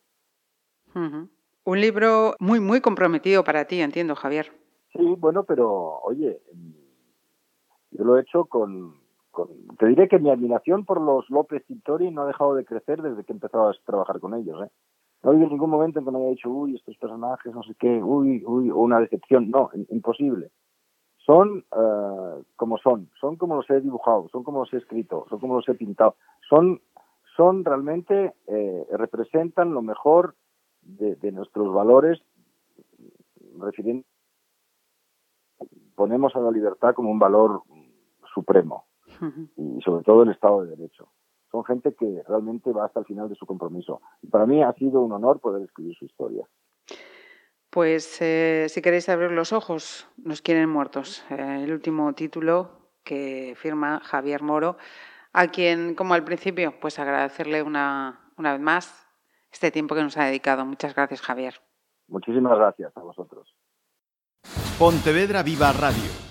Un 0.94 1.80
libro 1.80 2.36
muy, 2.40 2.60
muy 2.60 2.82
comprometido 2.82 3.44
para 3.44 3.66
ti, 3.66 3.80
entiendo, 3.80 4.16
Javier. 4.16 4.52
Sí, 4.92 5.16
bueno, 5.18 5.44
pero 5.44 6.00
oye, 6.00 6.42
yo 7.92 8.04
lo 8.04 8.18
he 8.18 8.22
hecho 8.22 8.46
con, 8.46 9.01
te 9.78 9.88
diré 9.88 10.08
que 10.08 10.20
mi 10.20 10.30
admiración 10.30 10.86
por 10.86 11.00
los 11.00 11.30
López 11.30 11.66
Tintori 11.66 12.12
no 12.12 12.24
ha 12.24 12.28
dejado 12.28 12.56
de 12.56 12.66
crecer 12.66 13.02
desde 13.02 13.24
que 13.24 13.32
he 13.32 13.36
empezado 13.36 13.70
a 13.70 13.74
trabajar 13.86 14.20
con 14.20 14.34
ellos. 14.34 14.62
¿eh? 14.64 14.70
No 15.24 15.30
ha 15.30 15.34
habido 15.34 15.50
ningún 15.50 15.70
momento 15.70 16.00
en 16.00 16.06
que 16.06 16.12
me 16.12 16.20
haya 16.20 16.30
dicho, 16.30 16.50
uy, 16.50 16.76
estos 16.76 16.98
personajes, 16.98 17.54
no 17.54 17.64
sé 17.64 17.74
qué, 17.80 18.02
uy, 18.04 18.44
uy, 18.46 18.70
una 18.72 19.00
decepción. 19.00 19.50
No, 19.50 19.70
imposible. 19.90 20.52
Son 21.18 21.64
uh, 21.72 22.44
como 22.56 22.78
son, 22.80 23.10
son 23.20 23.38
como 23.38 23.56
los 23.56 23.70
he 23.70 23.80
dibujado, 23.80 24.28
son 24.30 24.44
como 24.44 24.60
los 24.60 24.74
he 24.74 24.78
escrito, 24.78 25.26
son 25.30 25.40
como 25.40 25.56
los 25.56 25.70
he 25.70 25.76
pintado. 25.76 26.16
Son, 26.50 26.82
son 27.38 27.64
realmente, 27.64 28.34
eh, 28.48 28.88
representan 28.92 29.74
lo 29.74 29.82
mejor 29.82 30.36
de, 30.82 31.16
de 31.16 31.32
nuestros 31.32 31.72
valores, 31.72 32.20
refiriendo, 33.60 34.04
ponemos 35.96 36.36
a 36.36 36.40
la 36.40 36.50
libertad 36.50 36.96
como 36.96 37.12
un 37.12 37.20
valor 37.20 37.62
supremo 38.34 38.86
y 39.58 39.82
sobre 39.82 40.04
todo 40.04 40.24
el 40.24 40.32
Estado 40.32 40.64
de 40.64 40.76
Derecho. 40.76 41.12
Son 41.52 41.66
gente 41.66 41.94
que 41.94 42.24
realmente 42.28 42.72
va 42.72 42.86
hasta 42.86 43.02
el 43.02 43.06
final 43.06 43.28
de 43.28 43.36
su 43.36 43.46
compromiso. 43.46 44.02
Y 44.22 44.28
para 44.28 44.46
mí 44.46 44.64
ha 44.64 44.72
sido 44.74 45.02
un 45.02 45.12
honor 45.12 45.40
poder 45.40 45.64
escribir 45.64 45.96
su 45.98 46.06
historia. 46.06 46.48
Pues 47.70 48.22
eh, 48.22 48.68
si 48.70 48.82
queréis 48.82 49.10
abrir 49.10 49.32
los 49.32 49.54
ojos, 49.54 50.08
nos 50.18 50.42
quieren 50.42 50.70
muertos. 50.70 51.26
Eh, 51.30 51.64
el 51.64 51.72
último 51.72 52.14
título 52.14 52.70
que 53.04 53.54
firma 53.58 54.00
Javier 54.04 54.44
Moro, 54.44 54.78
a 55.34 55.48
quien, 55.48 55.96
como 55.96 56.14
al 56.14 56.24
principio, 56.24 56.74
pues 56.80 57.00
agradecerle 57.00 57.64
una, 57.64 58.32
una 58.38 58.54
vez 58.54 58.62
más 58.62 59.08
este 59.52 59.72
tiempo 59.72 59.96
que 59.96 60.04
nos 60.04 60.18
ha 60.18 60.26
dedicado. 60.26 60.66
Muchas 60.66 60.96
gracias, 60.96 61.22
Javier. 61.22 61.56
Muchísimas 62.08 62.58
gracias 62.58 62.96
a 62.96 63.02
vosotros. 63.02 63.56
Pontevedra 64.78 65.44
Viva 65.44 65.72
Radio 65.72 66.31